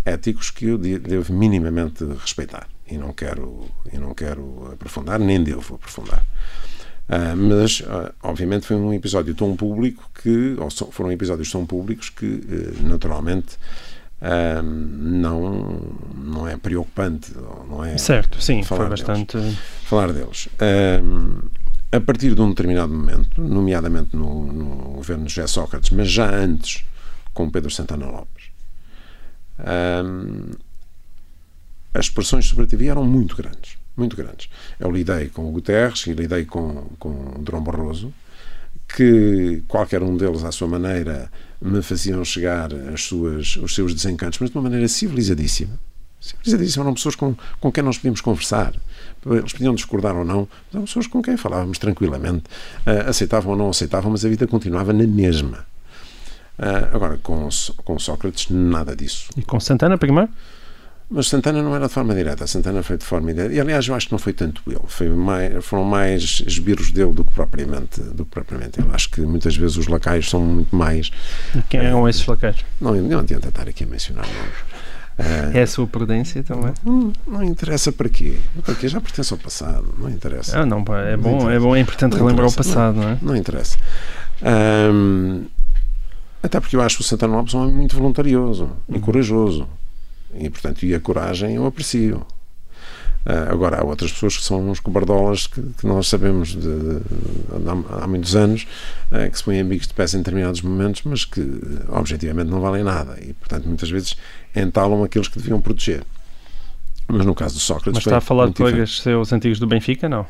[0.04, 2.68] éticos que eu devo minimamente respeitar.
[2.88, 6.24] E não quero, e não quero aprofundar, nem devo aprofundar.
[7.08, 12.10] Uh, mas, uh, obviamente, foi um episódio tão público que, ou foram episódios tão públicos
[12.10, 13.56] que, uh, naturalmente,
[14.62, 17.32] não, não é preocupante.
[17.68, 19.36] Não é certo, sim, foi bastante.
[19.36, 20.48] Deles, falar deles
[21.92, 26.28] a partir de um determinado momento, nomeadamente no, no governo de José Sócrates, mas já
[26.30, 26.84] antes
[27.32, 28.44] com Pedro Santana Lopes,
[30.04, 30.52] hum,
[31.94, 33.78] as pressões sobre a TV eram muito grandes.
[33.96, 34.50] Muito grandes.
[34.78, 38.12] Eu lidei com o Guterres e lidei com, com o Drão Barroso,
[38.88, 44.38] que qualquer um deles, à sua maneira, me faziam chegar as suas, os seus desencantos,
[44.38, 45.80] mas de uma maneira civilizadíssima.
[46.26, 46.84] Civilizadíssima.
[46.84, 48.74] Eram pessoas com, com quem nós podíamos conversar
[49.34, 52.44] eles podiam discordar ou não, mas eram pessoas com quem falávamos tranquilamente,
[52.86, 55.66] uh, aceitavam ou não aceitavam, mas a vida continuava na mesma.
[56.58, 57.48] Uh, agora, com,
[57.84, 59.28] com Sócrates, nada disso.
[59.36, 60.30] E com Santana primeiro?
[61.08, 63.54] Mas Santana não era de forma direta, Santana foi de forma indireta.
[63.54, 67.12] E aliás, eu acho que não foi tanto ele, foi mais, foram mais esbirros dele
[67.12, 68.88] do que propriamente, do que propriamente ele.
[68.92, 71.12] Acho que muitas vezes os lacaios são muito mais.
[71.54, 72.64] E quem eram esses lacaios?
[72.80, 74.75] Não, não adianta estar aqui a mencionar nomes.
[75.54, 76.74] É a sua prudência também?
[76.84, 78.36] Não, não interessa para quê.
[78.62, 78.86] Para quê?
[78.86, 79.94] Já pertence ao passado.
[79.96, 80.60] Não interessa.
[80.60, 83.18] Ah, não, é bom, é bom, é importante não relembrar o passado, não, é?
[83.22, 83.78] Não interessa.
[86.42, 88.96] Até porque eu acho o Santana Lopes um homem muito voluntarioso uhum.
[88.96, 89.66] e corajoso.
[90.38, 92.24] E, portanto, e a coragem eu aprecio.
[93.26, 97.00] Uh, agora, há outras pessoas que são uns cobardolas que, que nós sabemos de, de,
[97.00, 98.64] de, há, há, muitos anos
[99.10, 101.42] uh, que se põem amigos de pés em determinados momentos, mas que
[101.88, 104.16] objetivamente não valem nada e, portanto, muitas vezes
[104.56, 106.02] entalam aqueles que deviam proteger.
[107.08, 107.94] Mas no caso do Sócrates.
[107.94, 109.02] Mas está a falar de colegas diferente.
[109.02, 110.26] seus antigos do Benfica, não?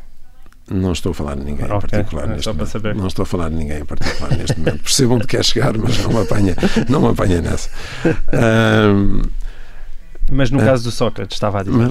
[0.69, 1.77] Não estou a falar de ninguém okay.
[1.77, 2.95] em particular é neste momento.
[2.97, 4.83] Não estou a falar de ninguém em particular neste momento.
[4.83, 6.57] Percebam onde quer chegar, mas não me apanha,
[6.89, 7.71] não me apanha nessa.
[8.05, 9.23] Um,
[10.29, 11.89] mas no uh, caso do Sócrates, estava a dizer.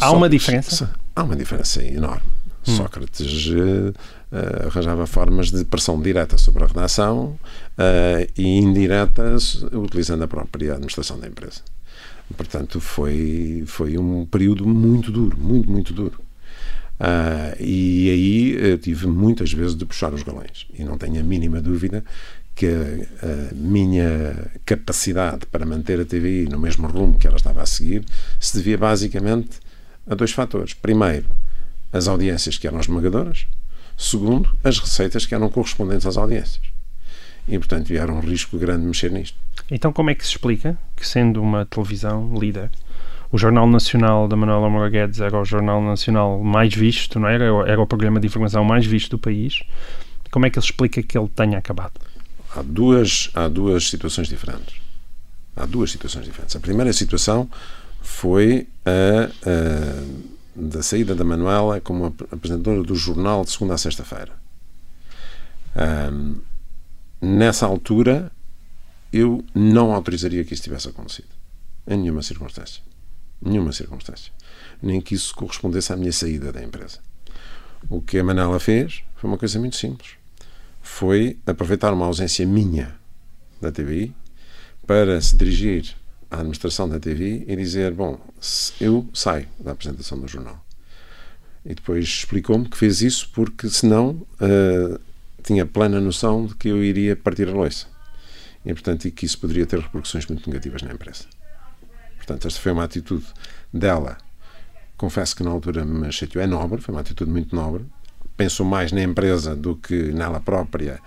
[0.00, 0.92] Há uma diferença?
[1.14, 2.22] Há uma diferença enorme.
[2.66, 2.76] Hum.
[2.76, 7.38] Sócrates uh, arranjava formas de pressão direta sobre a redação
[7.76, 9.36] uh, e indireta
[9.72, 11.60] utilizando a própria administração da empresa.
[12.36, 16.18] Portanto, foi, foi um período muito duro, muito, muito duro.
[17.00, 20.66] Uh, e aí tive muitas vezes de puxar os galões.
[20.72, 22.04] E não tenho a mínima dúvida
[22.54, 27.66] que a, minha capacidade para manter a TVI no mesmo rumo que ela estava a
[27.66, 28.04] seguir
[28.38, 29.58] se devia basicamente
[30.06, 30.74] a dois fatores.
[30.74, 31.26] Primeiro,
[31.92, 33.46] as audiências que eram esmagadoras.
[33.96, 36.60] Segundo, as receitas que eram correspondentes às audiências.
[37.46, 39.36] E, portanto, era um risco grande mexer nisto.
[39.70, 42.70] Então, como é que se explica que, sendo uma televisão líder,
[43.30, 47.44] o Jornal Nacional da Manuela Moura Guedes era o jornal nacional mais visto, não era?
[47.66, 49.62] Era o programa de informação mais visto do país.
[50.30, 51.92] Como é que ele explica que ele tenha acabado?
[52.54, 54.74] Há duas, há duas situações diferentes.
[55.56, 56.54] Há duas situações diferentes.
[56.56, 57.48] A primeira situação
[58.00, 64.32] foi a, a da saída da Manuela como apresentadora do jornal de segunda a sexta-feira.
[65.74, 66.40] Um,
[67.20, 68.30] nessa altura,
[69.12, 71.28] eu não autorizaria que isso tivesse acontecido.
[71.86, 72.82] Em nenhuma circunstância.
[73.40, 74.32] Nenhuma circunstância.
[74.80, 76.98] Nem que isso correspondesse à minha saída da empresa.
[77.88, 80.12] O que a Manela fez foi uma coisa muito simples.
[80.80, 82.94] Foi aproveitar uma ausência minha
[83.60, 84.14] da TVI
[84.86, 85.96] para se dirigir
[86.32, 88.18] à administração da TV e dizer: Bom,
[88.80, 90.64] eu saio da apresentação do jornal.
[91.64, 94.98] E depois explicou-me que fez isso porque, senão, uh,
[95.42, 97.86] tinha plena noção de que eu iria partir a loiça.
[98.64, 101.24] E, portanto, e que isso poderia ter repercussões muito negativas na empresa.
[102.16, 103.26] Portanto, esta foi uma atitude
[103.72, 104.16] dela.
[104.96, 106.42] Confesso que na altura me chateou.
[106.42, 107.84] É nobre, foi uma atitude muito nobre.
[108.36, 111.00] Pensou mais na empresa do que nela própria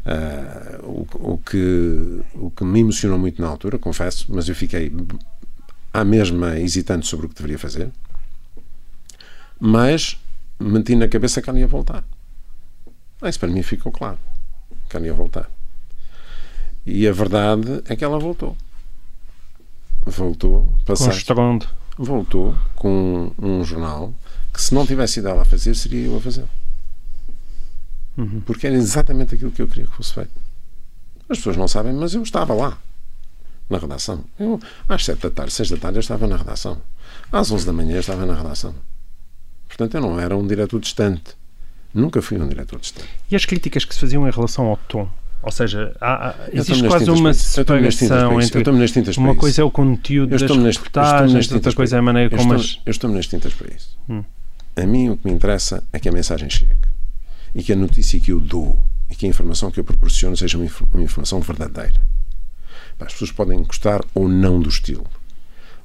[0.00, 4.90] Uh, o, o, que, o que me emocionou muito na altura, confesso, mas eu fiquei
[5.92, 7.90] à mesma hesitante sobre o que deveria fazer.
[9.58, 10.18] Mas
[10.58, 12.02] meti na cabeça que ela ia voltar.
[13.20, 14.18] Ah, isso para mim ficou claro.
[14.88, 15.50] Que ela ia voltar.
[16.86, 18.56] E a verdade é que ela voltou.
[20.06, 20.66] Voltou.
[20.86, 21.12] Com
[21.98, 24.14] Voltou com um jornal
[24.52, 26.44] que, se não tivesse ido ela a fazer, seria eu a fazer.
[28.20, 28.42] Uhum.
[28.44, 30.30] Porque era exatamente aquilo que eu queria que fosse feito.
[31.28, 32.76] As pessoas não sabem, mas eu estava lá,
[33.68, 34.24] na redação.
[34.38, 36.78] Eu, às sete da tarde, seis da tarde, eu estava na redação.
[37.32, 38.74] Às onze da manhã, eu estava na redação.
[39.68, 41.34] Portanto, eu não era um diretor distante.
[41.94, 43.08] Nunca fui um diretor distante.
[43.30, 45.08] E as críticas que se faziam em relação ao tom?
[45.42, 48.70] Ou seja, há, existe quase uma separação entre
[49.16, 52.78] uma coisa é o conteúdo das reportagens, outra coisa é a maneira como as...
[52.84, 53.96] Eu estou-me nas tintas para isso.
[54.06, 54.22] Hum.
[54.76, 56.89] A mim o que me interessa é que a mensagem chegue
[57.54, 60.56] e que a notícia que eu dou e que a informação que eu proporciono seja
[60.56, 62.00] uma, uma informação verdadeira.
[62.98, 65.06] As pessoas podem gostar ou não do estilo,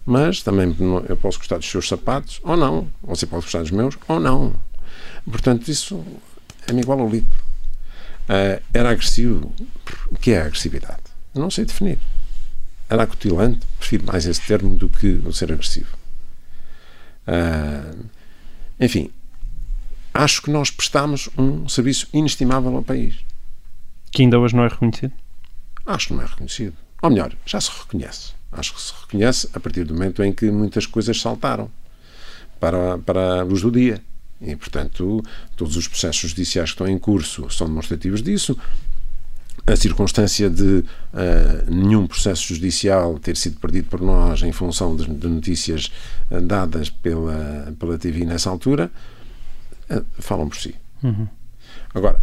[0.06, 0.76] mas também
[1.08, 4.54] eu posso gostar dos seus sapatos ou não, você pode gostar dos meus ou não.
[5.26, 6.04] Portanto, isso
[6.68, 7.44] é-me igual ao litro.
[8.26, 9.54] Uh, era agressivo.
[10.10, 11.04] O que é agressividade?
[11.34, 12.00] Não sei definir.
[12.90, 15.98] Era acutilante, prefiro mais esse termo do que o ser agressivo.
[17.28, 18.06] Uh,
[18.80, 19.10] enfim,
[20.16, 23.16] acho que nós prestamos um serviço inestimável ao país.
[24.12, 25.12] Que ainda hoje não é reconhecido?
[25.86, 26.74] Acho que não é reconhecido.
[27.02, 28.32] Ou melhor, já se reconhece.
[28.52, 31.70] Acho que se reconhece a partir do momento em que muitas coisas saltaram
[32.60, 34.02] para, para a luz do dia.
[34.42, 35.22] E, portanto,
[35.58, 38.58] todos os processos judiciais que estão em curso são demonstrativos disso.
[39.68, 40.86] A circunstância de uh,
[41.72, 45.92] nenhum processo judicial ter sido perdido por nós em função de, de notícias
[46.32, 49.15] uh, dadas pela, pela TV nessa altura eh,
[50.20, 50.76] falam por si.
[51.04, 51.28] Uhum.
[51.94, 52.20] Agora,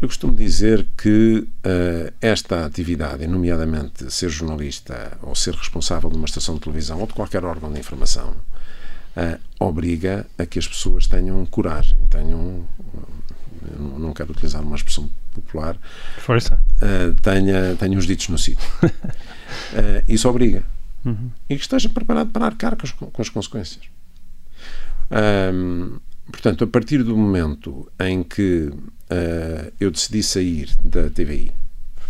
[0.00, 6.24] eu costumo dizer que uh, esta atividade, nomeadamente ser jornalista ou ser responsável de uma
[6.24, 11.06] estação de televisão ou de qualquer órgão de informação, uh, obriga a que as pessoas
[11.06, 12.64] tenham coragem, tenham.
[13.78, 15.76] Não quero utilizar uma expressão popular.
[16.18, 16.58] Força.
[16.76, 18.66] Uh, tenha, tenha os ditos no sítio.
[20.08, 20.64] isso obriga.
[21.04, 21.30] Uhum.
[21.48, 23.84] E que esteja preparado para arcar com as, com as consequências.
[25.10, 25.98] Um,
[26.30, 31.52] Portanto, a partir do momento em que uh, eu decidi sair da TVI,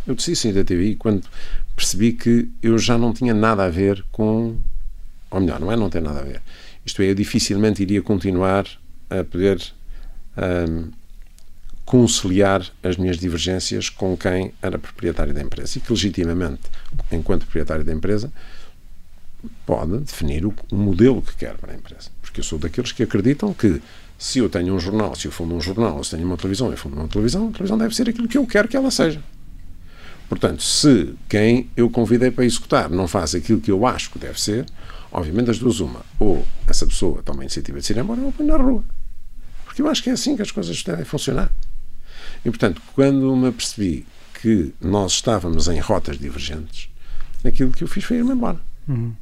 [0.06, 1.26] eu decidi sair da TVI quando
[1.74, 4.56] percebi que eu já não tinha nada a ver com.
[5.30, 6.42] Ou melhor, não é não ter nada a ver.
[6.84, 8.66] Isto é, eu dificilmente iria continuar
[9.08, 9.62] a poder
[10.36, 10.90] um, ehm,
[11.84, 16.62] conciliar as minhas divergências com quem era proprietário da empresa e que, legitimamente,
[17.12, 18.32] enquanto proprietário da empresa,
[19.64, 22.10] pode definir o, o modelo que quer para a empresa.
[22.20, 23.80] Porque eu sou daqueles que acreditam que
[24.20, 26.76] se eu tenho um jornal, se eu fundo um jornal, se tenho uma televisão, eu
[26.76, 29.18] fundo uma televisão, a televisão deve ser aquilo que eu quero que ela seja.
[30.28, 34.38] Portanto, se quem eu convidei para executar não faz aquilo que eu acho que deve
[34.38, 34.66] ser,
[35.10, 36.02] obviamente as duas uma.
[36.18, 38.84] Ou essa pessoa toma a iniciativa de se ir embora, ou ponho na rua.
[39.64, 41.50] Porque eu acho que é assim que as coisas devem funcionar.
[42.44, 44.06] E, portanto, quando me apercebi
[44.42, 46.90] que nós estávamos em rotas divergentes,
[47.42, 48.60] aquilo que eu fiz foi ir-me embora.
[48.86, 49.14] Uhum.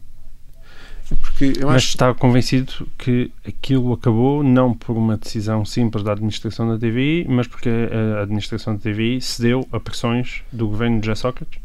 [1.38, 6.68] Porque eu Mas está convencido que aquilo acabou não por uma decisão simples da administração
[6.68, 11.20] da TVI, mas porque a administração da TVI cedeu a pressões do governo de José
[11.20, 11.60] Sócrates?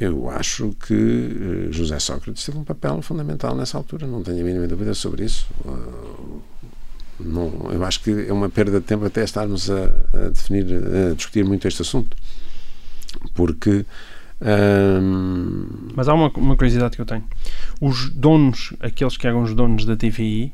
[0.00, 4.44] Eu acho que uh, José Sócrates teve um papel fundamental nessa altura, não tenho a
[4.44, 5.46] mínima dúvida sobre isso.
[5.66, 6.40] Uh,
[7.20, 10.64] não, eu acho que é uma perda de tempo até estarmos a, a definir,
[11.10, 12.16] a discutir muito este assunto,
[13.34, 13.84] porque.
[15.94, 17.24] Mas há uma, uma curiosidade que eu tenho.
[17.80, 20.52] Os donos, aqueles que eram os donos da TVI,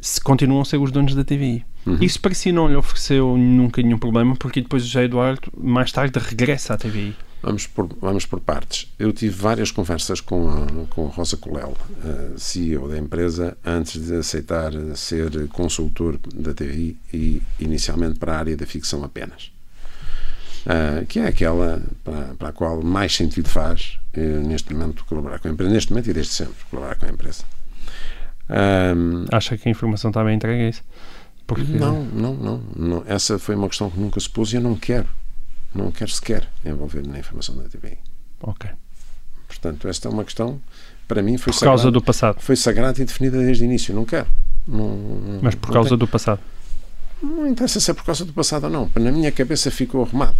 [0.00, 1.64] se continuam a ser os donos da TVI.
[1.86, 1.98] Uhum.
[2.00, 5.92] Isso para si não lhe ofereceu nunca nenhum problema, porque depois o José Eduardo, mais
[5.92, 7.14] tarde, regressa à TVI.
[7.42, 8.90] Vamos por, vamos por partes.
[8.98, 11.76] Eu tive várias conversas com a, com a Rosa Colel,
[12.38, 18.56] CEO da empresa, antes de aceitar ser consultor da TVI e inicialmente para a área
[18.56, 19.53] da ficção apenas.
[20.64, 25.38] Uh, que é aquela para, para, a qual mais sentido faz uh, neste momento colaborar
[25.38, 27.44] com a empresa, neste momento e desde sempre colaborar com a empresa.
[28.48, 30.82] Um, Acha que a informação está bem entregue a isso?
[31.46, 31.64] Porque...
[31.64, 33.04] Não, não, não, não.
[33.06, 35.06] Essa foi uma questão que nunca se pôs e eu não quero
[35.74, 37.98] não quero sequer envolver-me na informação da TVI.
[38.40, 38.70] Ok.
[39.48, 40.60] Portanto, esta é uma questão,
[41.08, 42.40] para mim, foi Por causa sagrada, do passado.
[42.40, 43.94] Foi sagrada e definida desde o início.
[43.94, 44.26] Não quero.
[44.66, 46.40] Não, Mas por causa do passado?
[47.22, 48.90] Não interessa se é por causa do passado ou não.
[48.94, 50.36] Na minha cabeça ficou arrumado.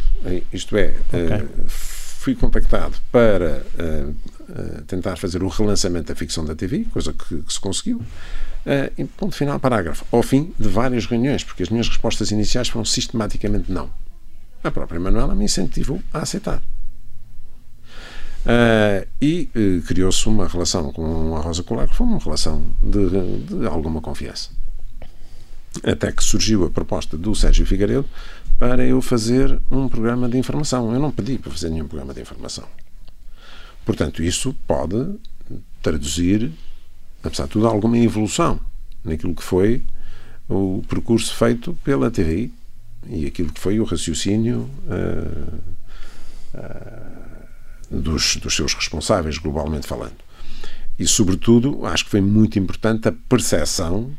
[0.53, 1.47] Isto é, okay.
[1.47, 7.13] uh, fui contactado para uh, uh, tentar fazer o relançamento da ficção da TV, coisa
[7.13, 8.01] que, que se conseguiu.
[8.97, 10.07] e ponto final, parágrafo.
[10.11, 13.91] Ao fim de várias reuniões, porque as minhas respostas iniciais foram sistematicamente não
[14.65, 16.61] a própria Manuela me incentivou a aceitar.
[18.47, 23.09] Uh, e uh, criou-se uma relação com a Rosa Colar que foi uma relação de,
[23.41, 24.51] de, alguma confiança.
[25.83, 28.07] Até que surgiu a proposta do Sérgio Figueiredo
[28.59, 30.93] para eu fazer um programa de informação.
[30.93, 32.65] Eu não pedi para fazer nenhum programa de informação.
[33.85, 35.19] Portanto, isso pode
[35.83, 36.51] traduzir,
[37.23, 38.59] apesar de tudo, alguma evolução
[39.05, 39.83] naquilo que foi
[40.49, 42.53] o percurso feito pela TVI
[43.09, 45.61] e aquilo que foi o raciocínio uh,
[46.55, 50.17] uh, dos, dos seus responsáveis, globalmente falando.
[50.99, 54.11] E, sobretudo, acho que foi muito importante a percepção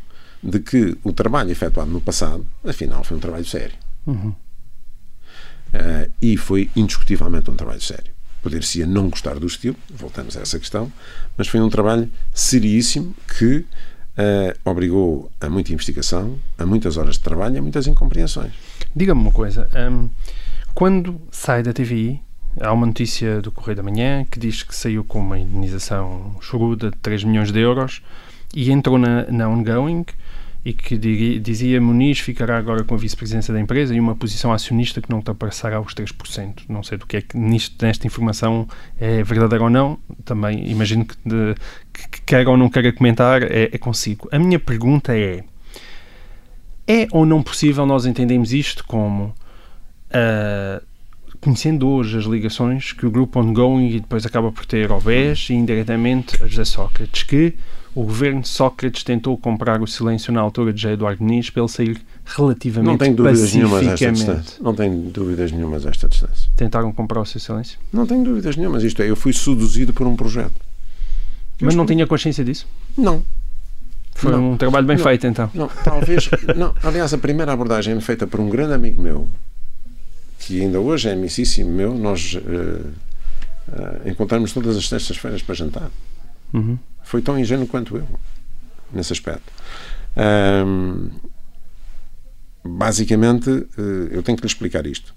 [0.43, 3.84] de que o trabalho efetuado no passado, afinal, foi um trabalho sério.
[4.05, 4.33] Uhum.
[5.73, 8.13] Uh, e foi indiscutivelmente um trabalho sério.
[8.41, 10.91] Poder-se não gostar do estilo, voltamos a essa questão,
[11.35, 17.21] mas foi um trabalho seríssimo que uh, obrigou a muita investigação, a muitas horas de
[17.21, 18.53] trabalho e a muitas incompreensões.
[18.95, 19.69] Diga-me uma coisa.
[19.75, 20.09] Um,
[20.73, 22.21] quando sai da TVI,
[22.61, 26.91] há uma notícia do Correio da Manhã que diz que saiu com uma indenização choruda
[26.91, 28.01] de 3 milhões de euros
[28.53, 30.05] e entrou na, na Ongoing
[30.65, 30.97] e que
[31.39, 35.19] dizia Muniz ficará agora com a vice-presidência da empresa e uma posição acionista que não
[35.19, 36.63] ultrapassará os 3%.
[36.67, 38.67] Não sei do que é que nisto, nesta informação
[38.99, 41.53] é verdadeira ou não, também imagino que, de,
[41.93, 44.27] que quer ou não queira comentar, é, é consigo.
[44.31, 45.43] A minha pergunta é
[46.87, 49.33] é ou não possível nós entendermos isto como,
[50.11, 50.83] uh,
[51.41, 55.49] conhecendo hoje as ligações que o grupo Ongoing e depois acaba por ter ao BES
[55.49, 57.55] e indiretamente a José Sócrates, que
[57.95, 61.61] o governo de Sócrates tentou comprar o silêncio na altura de José Eduardo Nis para
[61.61, 64.63] ele sair relativamente não tem dúvidas nenhumas esta distância.
[64.63, 66.51] Não tenho dúvidas nenhumas a esta distância.
[66.57, 67.79] Tentaram comprar o seu silêncio?
[67.93, 68.83] Não tenho dúvidas nenhumas.
[68.83, 70.53] Isto é, eu fui seduzido por um projeto.
[71.61, 72.67] Mas não tinha consciência disso?
[72.97, 73.23] Não.
[74.13, 75.49] Foi não, um trabalho bem não, feito, então.
[75.53, 76.29] Não, talvez.
[76.55, 79.27] não, aliás, a primeira abordagem feita por um grande amigo meu,
[80.39, 82.87] que ainda hoje é amicíssimo meu, nós uh,
[83.69, 85.89] uh, encontramos todas as sextas-feiras para jantar.
[86.53, 86.77] Uhum.
[87.05, 88.07] Foi tão ingênuo quanto eu,
[88.91, 89.53] nesse aspecto.
[90.65, 91.09] Um,
[92.63, 95.13] basicamente, uh, eu tenho que lhe explicar isto.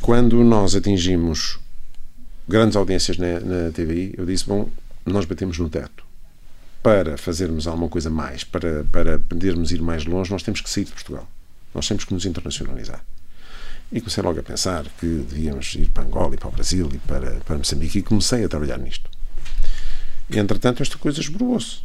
[0.00, 1.58] Quando nós atingimos
[2.48, 4.70] grandes audiências na, na TVI, eu disse: bom,
[5.04, 6.04] nós batemos no teto
[6.82, 10.84] para fazermos alguma coisa mais, para, para podermos ir mais longe, nós temos que sair
[10.84, 11.28] de Portugal.
[11.74, 13.04] Nós temos que nos internacionalizar.
[13.90, 16.98] E comecei logo a pensar que devíamos ir para Angola e para o Brasil e
[16.98, 19.10] para, para Moçambique e comecei a trabalhar nisto.
[20.30, 21.78] E, entretanto, esta coisa esborou-se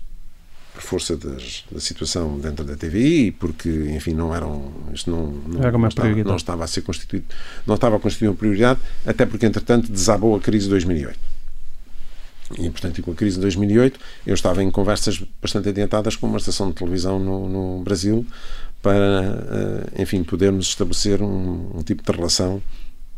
[0.74, 4.72] por força das, da situação dentro da TVI, porque, enfim, não eram.
[4.94, 7.26] Isto não, não, Era uma não, estava, não estava a ser constituído,
[7.66, 11.20] não estava a constituir uma prioridade, até porque, entretanto, desabou a crise de 2008.
[12.58, 16.38] E, portanto, com a crise de 2008, eu estava em conversas bastante adiantadas com uma
[16.38, 18.26] estação de televisão no, no Brasil
[18.82, 22.62] para, eh, enfim, podermos estabelecer um, um, tipo de relação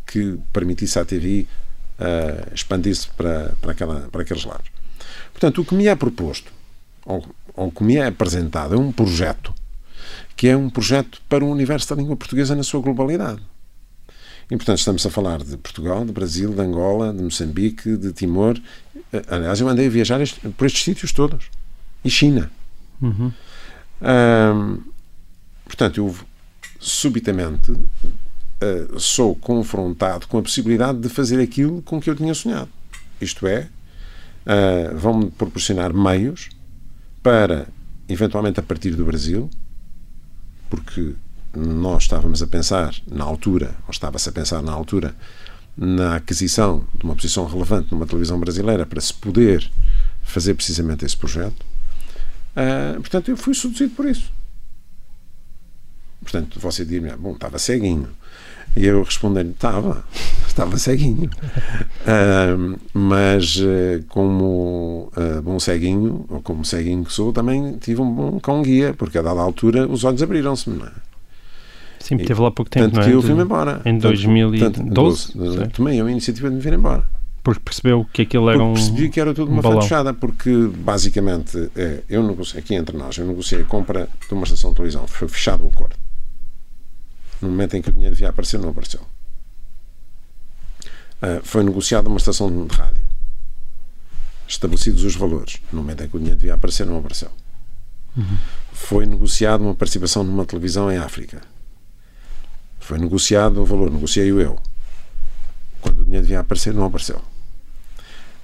[0.06, 4.73] que permitisse à TV uh, eh, expandir-se para, para, aquela, para aqueles lados.
[5.44, 6.54] Portanto, o que me é proposto,
[7.06, 7.22] ou,
[7.54, 9.54] ou que me é apresentado, é um projeto
[10.38, 13.42] que é um projeto para o universo da língua portuguesa na sua globalidade.
[14.50, 18.58] E, portanto, estamos a falar de Portugal, de Brasil, de Angola, de Moçambique, de Timor.
[19.12, 20.22] Eh, aliás, eu andei a viajar
[20.56, 21.50] por estes sítios todos.
[22.06, 22.50] E China.
[23.02, 23.30] Uhum.
[25.66, 26.16] portanto, eu
[26.80, 32.70] subitamente uh, sou confrontado com a possibilidade de fazer aquilo com que eu tinha sonhado.
[33.20, 33.68] Isto é,
[34.46, 36.50] uh, vão proporcionar meios
[37.22, 37.68] para,
[38.08, 39.50] eventualmente a partir do Brasil,
[40.70, 41.16] porque
[41.56, 45.16] nós estávamos a pensar na altura, ou estava-se a pensar na altura,
[45.78, 49.70] na aquisição de uma posição relevante numa televisão brasileira para se poder
[50.24, 51.66] fazer precisamente esse projeto.
[52.56, 54.32] Uh, portanto, eu fui seduzido por isso.
[56.22, 58.10] Portanto, você diz-me, bom, estava ceguinho.
[58.76, 60.04] E eu respondi-lhe, estava,
[60.54, 61.30] estava ceguinho.
[62.04, 68.12] Uh, mas uh, como uh, bom ceguinho, ou como ceguinho que sou, também tive um
[68.12, 70.92] bom cão guia, porque a dada altura os olhos abriram-se-me, não é?
[72.00, 73.06] Sim, teve lá pouco tempo, Tanto não é?
[73.06, 73.82] que eu fui-me embora.
[73.86, 75.34] Em 2012?
[75.34, 77.06] Tanto, tomei a iniciativa de me vir embora.
[77.42, 78.74] Porque percebeu que aquilo era porque um.
[78.74, 79.82] percebi que era tudo uma um balão.
[79.82, 84.44] fachada, porque basicamente é, eu negociei, aqui entre nós, eu negociei a compra de uma
[84.44, 85.96] estação de televisão, foi fechado o acordo.
[87.42, 89.02] No momento em que o dinheiro devia aparecer, não apareceu.
[91.24, 93.06] Uh, foi negociada uma estação de rádio.
[94.46, 95.62] Estabelecidos os valores.
[95.72, 97.32] No momento em que o dinheiro devia aparecer, não apareceu.
[98.18, 98.38] Uhum.
[98.74, 101.42] Foi negociada uma participação numa televisão em África.
[102.78, 104.60] Foi negociado o valor, negociei o eu.
[105.80, 107.22] Quando o dinheiro devia aparecer, não apareceu.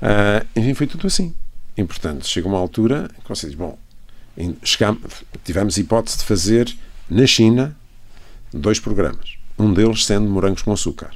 [0.01, 1.36] Uh, enfim, foi tudo assim.
[1.75, 3.77] E, portanto, chega uma altura que você diz: bom,
[4.63, 5.01] chegamos,
[5.43, 6.73] tivemos hipótese de fazer
[7.09, 7.75] na China
[8.53, 9.38] dois programas.
[9.57, 11.11] Um deles sendo morangos com açúcar.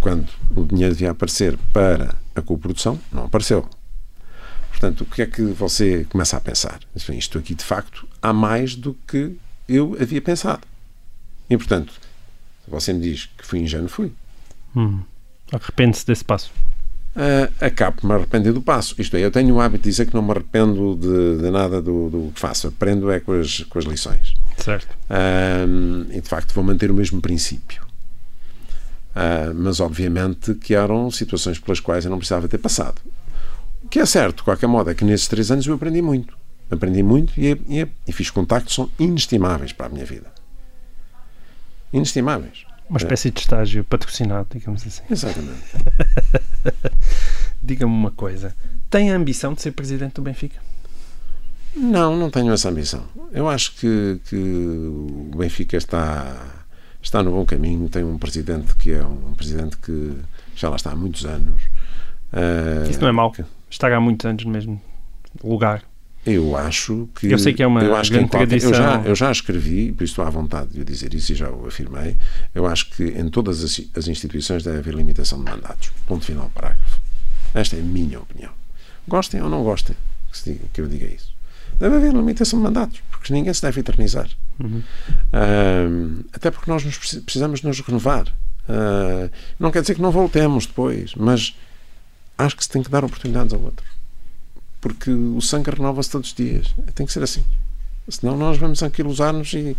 [0.00, 3.68] Quando o dinheiro devia aparecer para a coprodução, não apareceu.
[4.70, 6.78] Portanto, o que é que você começa a pensar?
[7.06, 9.36] Bem, isto aqui, de facto, há mais do que
[9.68, 10.60] eu havia pensado.
[11.50, 11.92] E, portanto,
[12.66, 14.12] você me diz que fui ingênuo, fui.
[14.76, 15.00] Hum.
[15.50, 16.52] Arrepende-se desse passo?
[17.16, 18.94] Uh, acabo por me arrepender do passo.
[19.00, 21.82] Isto é, eu tenho o hábito de dizer que não me arrependo de, de nada
[21.82, 22.68] do, do, que faço.
[22.68, 24.34] Aprendo é com as, com as lições.
[24.58, 24.92] Certo.
[25.10, 27.87] Uh, e de facto vou manter o mesmo princípio.
[29.10, 33.00] Uh, mas obviamente que eram situações pelas quais eu não precisava ter passado.
[33.82, 36.36] O que é certo, de qualquer modo, é que nesses três anos eu aprendi muito.
[36.70, 40.30] Aprendi muito e, e, e fiz contactos que são inestimáveis para a minha vida.
[41.92, 42.66] Inestimáveis.
[42.88, 45.02] Uma espécie de estágio patrocinado, digamos assim.
[45.10, 45.62] Exatamente.
[47.62, 48.54] Diga-me uma coisa.
[48.88, 50.58] Tem a ambição de ser presidente do Benfica?
[51.76, 53.04] Não, não tenho essa ambição.
[53.30, 56.57] Eu acho que, que o Benfica está,
[57.08, 57.88] está no bom caminho.
[57.88, 60.16] Tem um presidente que é um presidente que
[60.54, 61.62] já lá está há muitos anos.
[62.32, 63.30] Uh, Isso não é mau.
[63.32, 64.80] que- Estar há muitos anos no mesmo
[65.42, 65.82] lugar.
[66.26, 67.26] Eu acho que.
[67.30, 69.04] Eu sei que é uma eu acho que grande em qualquer- eu, já, tradição.
[69.10, 72.16] eu já escrevi, por isso estou à vontade de dizer isso e já o afirmei.
[72.54, 75.90] Eu acho que em todas as, as instituições deve haver limitação de mandatos.
[76.06, 76.98] Ponto final, parágrafo.
[77.54, 78.50] Esta é a minha opinião.
[79.06, 79.96] Gostem ou não gostem
[80.32, 81.32] que, diga- que eu diga isso.
[81.78, 84.28] Deve haver limitação de mandatos, porque ninguém se deve eternizar.
[84.60, 84.82] Uhum.
[85.32, 88.26] Ahm, até porque nós nos precis- precisamos nos renovar.
[88.68, 91.54] Ah, não quer dizer que não voltemos depois, mas
[92.36, 93.84] acho que se tem que dar oportunidades ao outro.
[94.80, 96.74] Porque o sangue renova-se todos os dias.
[96.94, 97.42] Tem que ser assim.
[98.08, 99.76] Senão nós vamos anquilosar-nos e,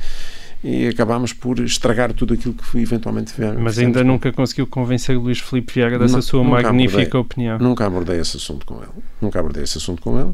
[0.63, 3.59] e acabamos por estragar tudo aquilo que eventualmente tivemos.
[3.61, 7.21] Mas ainda nunca conseguiu convencer o Luís Filipe Vieira dessa Não- sua magnífica abordei.
[7.21, 7.57] opinião.
[7.59, 8.91] Nunca abordei esse assunto com ele.
[9.21, 10.33] Nunca abordei esse assunto com ele.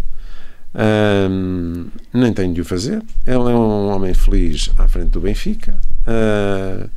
[0.76, 3.02] Ahm, nem tenho de o fazer.
[3.26, 5.78] Ele é um homem feliz à frente do Benfica.
[6.06, 6.88] Ah,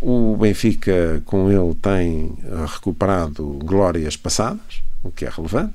[0.00, 2.36] o Benfica, com ele, tem
[2.72, 5.74] recuperado glórias passadas, o que é relevante.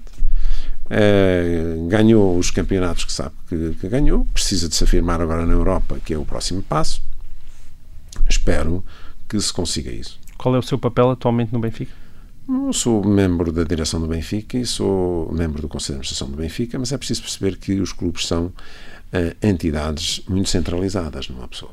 [0.89, 4.25] Ah, ganhou os campeonatos que sabe que, que ganhou.
[4.33, 7.01] Precisa de se afirmar agora na Europa, que é o próximo passo.
[8.29, 8.83] Espero
[9.27, 10.19] que se consiga isso.
[10.37, 11.98] Qual é o seu papel atualmente no Benfica?
[12.51, 16.37] Eu sou membro da direção do Benfica e sou membro do Conselho de Administração do
[16.37, 18.51] Benfica, mas é preciso perceber que os clubes são
[19.13, 21.71] eh, entidades muito centralizadas numa pessoa.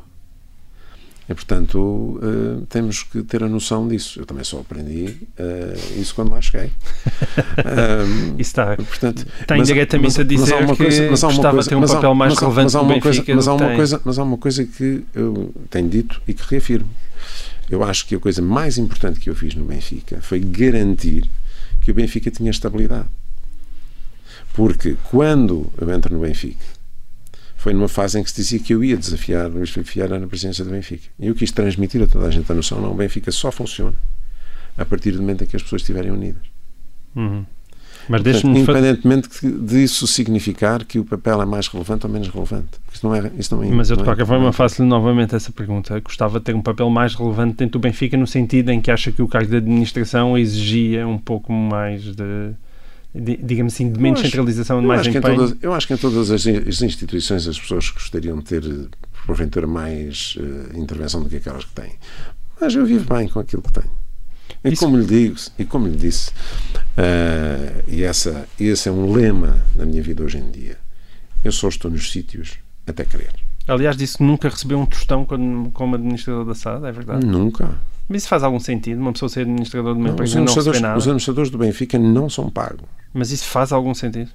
[1.29, 4.21] E, portanto, eh, temos que ter a noção disso.
[4.21, 6.71] Eu também só aprendi eh, isso quando lá cheguei.
[8.39, 11.63] Isso está, portanto, mas- indiretamente mas- a mas dizer uma que coisa- mas gostava coisa-
[11.63, 13.35] de ter um mas há- papel mais mas relevante mas há no uma coisa- Benfica
[13.37, 16.89] mas há uma coisa- Mas há uma coisa que eu tenho dito e que reafirmo.
[17.69, 21.29] Eu acho que a coisa mais importante que eu fiz no Benfica foi garantir
[21.81, 23.09] que o Benfica tinha estabilidade.
[24.55, 26.65] Porque quando eu entro no Benfica,
[27.57, 30.27] foi numa fase em que se dizia que eu ia desafiar Luís Filipe Vieira na
[30.27, 31.09] presidência do Benfica.
[31.19, 33.97] E eu quis transmitir a toda a gente a noção, não, o Benfica só funciona
[34.77, 36.43] a partir do momento em que as pessoas estiverem unidas.
[37.15, 37.45] Uhum.
[38.09, 39.29] Mas deixe-me independentemente
[39.61, 42.69] disso significar que o papel é mais relevante ou menos relevante.
[42.93, 45.51] Isso não é, isso não é, Mas eu, de é- qualquer forma, faço-lhe novamente essa
[45.53, 45.99] pergunta.
[46.01, 49.11] Gostava de ter um papel mais relevante dentro do Benfica, no sentido em que acha
[49.11, 52.15] que o cargo de administração exigia um pouco mais de,
[53.15, 55.37] de- digamos assim, de menos acho- centralização, de mais acho, empenho.
[55.37, 58.63] todas, eu acho que em todas as, as instituições as pessoas gostariam de ter,
[59.27, 61.93] porventura, mais eh, intervenção do que aquelas que têm.
[62.61, 63.91] Mas eu vivo bem com aquilo que tenho.
[64.65, 64.85] E Isso...
[64.85, 69.87] como lhe digo, e como lhe disse, uh, e essa, esse é um lema da
[69.87, 70.77] minha vida hoje em dia.
[71.45, 73.31] Eu só estou nos sítios até querer.
[73.69, 77.27] Aliás, disse que nunca recebeu um tostão como, como administrador da SAD, é verdade?
[77.27, 77.79] Nunca.
[78.09, 79.01] Mas isso faz algum sentido?
[79.01, 80.99] Uma pessoa ser administrador de uma empresa e não receber nada?
[80.99, 82.87] Os administradores do Benfica não são pagos.
[83.13, 84.31] Mas isso faz algum sentido?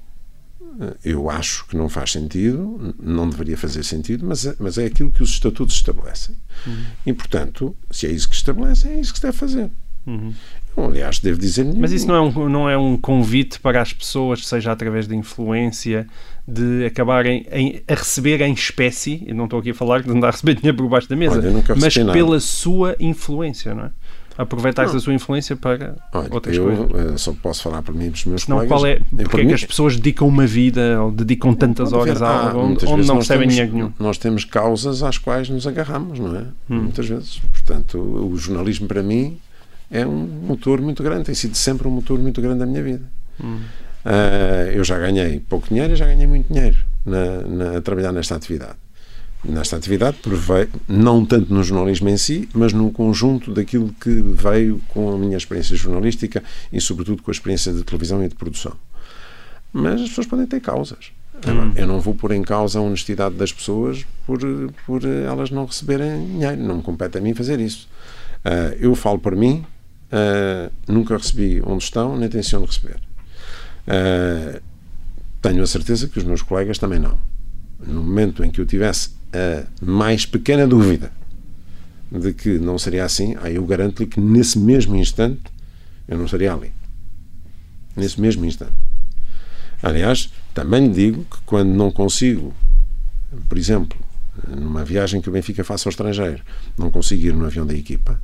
[1.04, 5.12] Eu acho que não faz sentido, não deveria fazer sentido, mas é, mas é aquilo
[5.12, 6.36] que os estatutos estabelecem.
[6.66, 6.84] Uhum.
[7.06, 9.70] E, portanto, se é isso que estabelecem, é isso que se deve fazer.
[10.06, 10.34] Uhum.
[10.78, 11.66] aliás, devo dizer.
[11.76, 15.16] Mas isso não é, um, não é um convite para as pessoas, seja através de
[15.16, 16.08] influência,
[16.48, 20.30] de acabarem em, a receber em espécie, eu não estou aqui a falar de andar
[20.30, 23.92] a receber dinheiro por baixo da mesa, Olha, mas pela sua influência, não é?
[24.38, 26.90] aproveitar a sua influência para Olha, outras eu, coisas.
[26.90, 28.80] Eu eh, só posso falar para mim e para os meus Senão, colegas.
[28.80, 32.48] Qual é, porque é que as pessoas dedicam uma vida ou dedicam tantas horas a
[32.48, 33.94] algo onde, onde não recebem dinheiro nenhum?
[34.00, 36.42] Nós temos causas às quais nos agarramos, não é?
[36.70, 36.84] Hum.
[36.84, 37.40] Muitas vezes.
[37.52, 39.38] Portanto, o jornalismo para mim
[39.92, 43.04] é um motor muito grande, tem sido sempre um motor muito grande da minha vida.
[43.44, 43.60] Hum.
[44.04, 48.12] Uh, eu já ganhei pouco dinheiro e já ganhei muito dinheiro na, na, a trabalhar
[48.12, 48.78] nesta atividade
[49.44, 50.18] nesta atividade,
[50.88, 55.38] não tanto no jornalismo em si, mas no conjunto daquilo que veio com a minha
[55.38, 58.74] experiência jornalística e, sobretudo, com a experiência de televisão e de produção.
[59.74, 61.12] Mas as pessoas podem ter causas.
[61.48, 61.72] Hum.
[61.76, 64.40] Eu não vou pôr em causa a honestidade das pessoas por,
[64.86, 66.62] por elas não receberem dinheiro.
[66.62, 67.88] Não me compete a mim fazer isso.
[68.46, 69.66] Uh, eu falo por mim,
[70.12, 72.98] uh, nunca recebi onde estão, nem tenciono receber.
[73.88, 74.62] Uh,
[75.42, 77.18] tenho a certeza que os meus colegas também não.
[77.86, 81.12] No momento em que eu tivesse a mais pequena dúvida
[82.12, 85.42] de que não seria assim, aí eu garanto-lhe que nesse mesmo instante
[86.08, 86.72] eu não estaria ali.
[87.96, 88.74] Nesse mesmo instante.
[89.82, 92.54] Aliás, também lhe digo que quando não consigo,
[93.50, 93.98] por exemplo,
[94.48, 96.44] numa viagem que o Benfica faça ao estrangeiro,
[96.78, 98.22] não consigo ir no avião da equipa,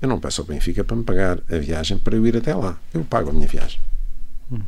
[0.00, 2.78] eu não peço ao Benfica para me pagar a viagem para eu ir até lá.
[2.92, 3.80] Eu pago a minha viagem.
[4.50, 4.60] Hum.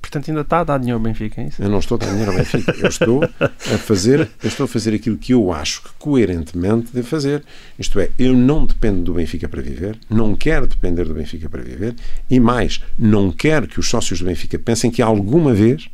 [0.00, 1.62] Portanto, ainda está a dar dinheiro ao Benfica, é isso?
[1.62, 2.72] Eu não estou a dar dinheiro ao Benfica.
[2.72, 7.06] Eu estou a fazer, eu estou a fazer aquilo que eu acho que coerentemente devo
[7.06, 7.44] fazer.
[7.78, 11.62] Isto é, eu não dependo do Benfica para viver, não quero depender do Benfica para
[11.62, 11.94] viver
[12.28, 15.88] e mais, não quero que os sócios do Benfica pensem que alguma vez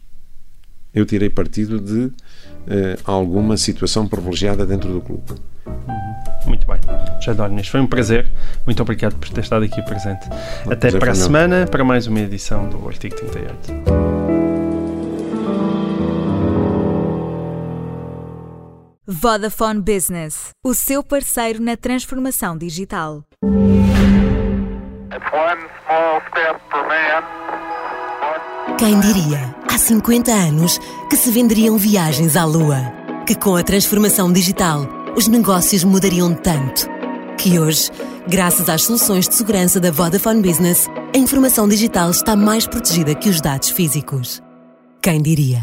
[0.94, 2.10] eu tirei partido de
[2.66, 5.32] uh, alguma situação privilegiada dentro do clube.
[5.66, 6.48] Uhum.
[6.48, 6.78] Muito bem.
[7.20, 8.26] Já Dornes, foi um prazer.
[8.64, 10.26] Muito obrigado por ter estado aqui presente.
[10.66, 14.08] Um Até para a semana, para mais uma edição do Artigo 38.
[19.10, 23.24] Vodafone Business, o seu parceiro na transformação digital.
[28.78, 30.78] Quem diria, há 50 anos,
[31.10, 32.80] que se venderiam viagens à Lua?
[33.26, 36.88] Que com a transformação digital os negócios mudariam tanto
[37.38, 37.88] que hoje,
[38.26, 43.28] graças às soluções de segurança da Vodafone Business, a informação digital está mais protegida que
[43.28, 44.42] os dados físicos.
[45.00, 45.62] Quem diria?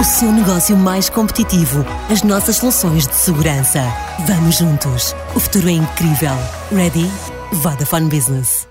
[0.00, 3.82] O seu negócio mais competitivo, as nossas soluções de segurança.
[4.26, 5.14] Vamos juntos.
[5.34, 6.36] O futuro é incrível.
[6.72, 7.10] Ready?
[7.52, 8.68] Vodafone Business.